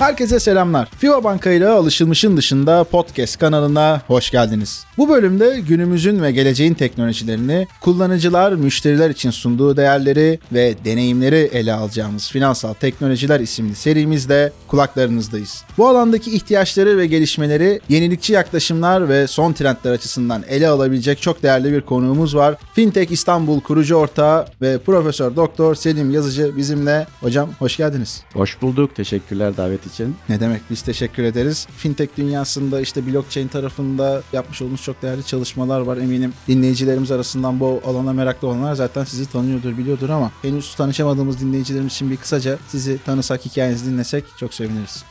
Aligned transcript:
Herkese 0.00 0.40
selamlar. 0.40 0.88
FIBA 0.98 1.24
Banka 1.24 1.50
ile 1.50 1.68
alışılmışın 1.68 2.36
dışında 2.36 2.84
podcast 2.84 3.38
kanalına 3.38 4.02
hoş 4.06 4.30
geldiniz. 4.30 4.84
Bu 4.98 5.08
bölümde 5.08 5.60
günümüzün 5.68 6.22
ve 6.22 6.32
geleceğin 6.32 6.74
teknolojilerini, 6.74 7.66
kullanıcılar, 7.80 8.52
müşteriler 8.52 9.10
için 9.10 9.30
sunduğu 9.30 9.76
değerleri 9.76 10.38
ve 10.52 10.74
deneyimleri 10.84 11.36
ele 11.36 11.72
alacağımız 11.72 12.30
Finansal 12.30 12.74
Teknolojiler 12.74 13.40
isimli 13.40 13.74
serimizde 13.74 14.52
kulaklarınızdayız. 14.68 15.64
Bu 15.78 15.88
alandaki 15.88 16.30
ihtiyaçları 16.30 16.98
ve 16.98 17.06
gelişmeleri, 17.06 17.80
yenilikçi 17.88 18.32
yaklaşımlar 18.32 19.08
ve 19.08 19.26
son 19.26 19.52
trendler 19.52 19.92
açısından 19.92 20.44
ele 20.48 20.68
alabilecek 20.68 21.22
çok 21.22 21.42
değerli 21.42 21.72
bir 21.72 21.80
konuğumuz 21.80 22.36
var. 22.36 22.54
Fintech 22.74 23.10
İstanbul 23.10 23.60
kurucu 23.60 23.94
ortağı 23.94 24.46
ve 24.62 24.78
Profesör 24.78 25.36
Doktor 25.36 25.74
Selim 25.74 26.10
Yazıcı 26.10 26.56
bizimle. 26.56 27.06
Hocam 27.20 27.50
hoş 27.58 27.76
geldiniz. 27.76 28.22
Hoş 28.32 28.62
bulduk. 28.62 28.96
Teşekkürler 28.96 29.56
davet 29.56 29.80
için. 29.80 29.89
Ne 30.28 30.40
demek 30.40 30.62
biz 30.70 30.82
teşekkür 30.82 31.22
ederiz. 31.22 31.66
Fintech 31.76 32.10
dünyasında 32.16 32.80
işte 32.80 33.06
blockchain 33.06 33.48
tarafında 33.48 34.22
yapmış 34.32 34.62
olduğunuz 34.62 34.82
çok 34.82 35.02
değerli 35.02 35.24
çalışmalar 35.24 35.80
var. 35.80 35.96
Eminim 35.96 36.32
dinleyicilerimiz 36.48 37.10
arasından 37.10 37.60
bu 37.60 37.82
alana 37.86 38.12
meraklı 38.12 38.48
olanlar 38.48 38.74
zaten 38.74 39.04
sizi 39.04 39.26
tanıyordur, 39.26 39.78
biliyordur 39.78 40.08
ama 40.08 40.32
henüz 40.42 40.74
tanışamadığımız 40.74 41.40
dinleyicilerimiz 41.40 41.92
için 41.92 42.10
bir 42.10 42.16
kısaca 42.16 42.58
sizi 42.68 42.98
tanısak, 43.04 43.44
hikayenizi 43.44 43.90
dinlesek 43.90 44.24
çok 44.36 44.54
seviniriz. 44.54 45.04